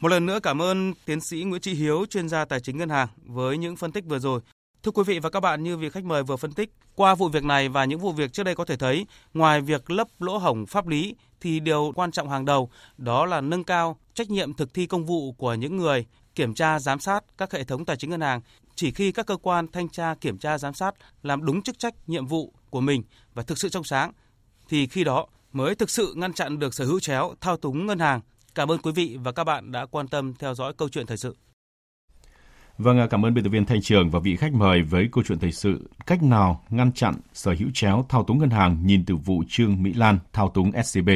một 0.00 0.08
lần 0.08 0.26
nữa 0.26 0.38
cảm 0.42 0.62
ơn 0.62 0.92
tiến 1.06 1.20
sĩ 1.20 1.44
Nguyễn 1.44 1.60
Trí 1.60 1.74
Hiếu, 1.74 2.06
chuyên 2.06 2.28
gia 2.28 2.44
tài 2.44 2.60
chính 2.60 2.78
ngân 2.78 2.88
hàng 2.88 3.08
với 3.26 3.58
những 3.58 3.76
phân 3.76 3.92
tích 3.92 4.04
vừa 4.08 4.18
rồi. 4.18 4.40
Thưa 4.86 4.92
quý 4.92 5.02
vị 5.06 5.18
và 5.18 5.30
các 5.30 5.40
bạn, 5.40 5.62
như 5.62 5.76
vị 5.76 5.90
khách 5.90 6.04
mời 6.04 6.22
vừa 6.22 6.36
phân 6.36 6.52
tích, 6.52 6.72
qua 6.94 7.14
vụ 7.14 7.28
việc 7.28 7.44
này 7.44 7.68
và 7.68 7.84
những 7.84 7.98
vụ 7.98 8.12
việc 8.12 8.32
trước 8.32 8.42
đây 8.42 8.54
có 8.54 8.64
thể 8.64 8.76
thấy, 8.76 9.06
ngoài 9.34 9.60
việc 9.60 9.90
lấp 9.90 10.08
lỗ 10.18 10.38
hổng 10.38 10.66
pháp 10.66 10.86
lý 10.86 11.14
thì 11.40 11.60
điều 11.60 11.92
quan 11.94 12.10
trọng 12.10 12.30
hàng 12.30 12.44
đầu 12.44 12.70
đó 12.98 13.26
là 13.26 13.40
nâng 13.40 13.64
cao 13.64 13.96
trách 14.14 14.30
nhiệm 14.30 14.54
thực 14.54 14.74
thi 14.74 14.86
công 14.86 15.06
vụ 15.06 15.32
của 15.32 15.54
những 15.54 15.76
người 15.76 16.06
kiểm 16.34 16.54
tra 16.54 16.78
giám 16.78 17.00
sát 17.00 17.24
các 17.38 17.52
hệ 17.52 17.64
thống 17.64 17.84
tài 17.84 17.96
chính 17.96 18.10
ngân 18.10 18.20
hàng. 18.20 18.40
Chỉ 18.74 18.90
khi 18.90 19.12
các 19.12 19.26
cơ 19.26 19.36
quan 19.36 19.68
thanh 19.68 19.88
tra 19.88 20.14
kiểm 20.14 20.38
tra 20.38 20.58
giám 20.58 20.74
sát 20.74 20.94
làm 21.22 21.44
đúng 21.44 21.62
chức 21.62 21.78
trách 21.78 21.94
nhiệm 22.06 22.26
vụ 22.26 22.52
của 22.70 22.80
mình 22.80 23.02
và 23.34 23.42
thực 23.42 23.58
sự 23.58 23.68
trong 23.68 23.84
sáng 23.84 24.12
thì 24.68 24.86
khi 24.86 25.04
đó 25.04 25.26
mới 25.52 25.74
thực 25.74 25.90
sự 25.90 26.14
ngăn 26.16 26.32
chặn 26.32 26.58
được 26.58 26.74
sở 26.74 26.84
hữu 26.84 27.00
chéo 27.00 27.34
thao 27.40 27.56
túng 27.56 27.86
ngân 27.86 27.98
hàng 27.98 28.20
Cảm 28.54 28.70
ơn 28.70 28.78
quý 28.78 28.92
vị 28.92 29.18
và 29.24 29.32
các 29.32 29.44
bạn 29.44 29.72
đã 29.72 29.86
quan 29.86 30.08
tâm 30.08 30.34
theo 30.34 30.54
dõi 30.54 30.72
câu 30.76 30.88
chuyện 30.88 31.06
thời 31.06 31.16
sự. 31.16 31.36
Vâng, 32.78 32.98
à, 32.98 33.06
cảm 33.06 33.24
ơn 33.24 33.34
biên 33.34 33.44
tập 33.44 33.50
viên 33.50 33.64
Thanh 33.64 33.82
Trường 33.82 34.10
và 34.10 34.20
vị 34.20 34.36
khách 34.36 34.52
mời 34.52 34.82
với 34.82 35.08
câu 35.12 35.24
chuyện 35.26 35.38
thời 35.38 35.52
sự 35.52 35.90
cách 36.06 36.22
nào 36.22 36.64
ngăn 36.70 36.92
chặn 36.92 37.14
sở 37.32 37.54
hữu 37.58 37.68
chéo 37.74 38.04
thao 38.08 38.24
túng 38.24 38.38
ngân 38.38 38.50
hàng 38.50 38.86
nhìn 38.86 39.04
từ 39.04 39.16
vụ 39.16 39.42
Trương 39.48 39.82
Mỹ 39.82 39.92
Lan 39.92 40.18
thao 40.32 40.48
túng 40.48 40.72
SCB. 40.84 41.08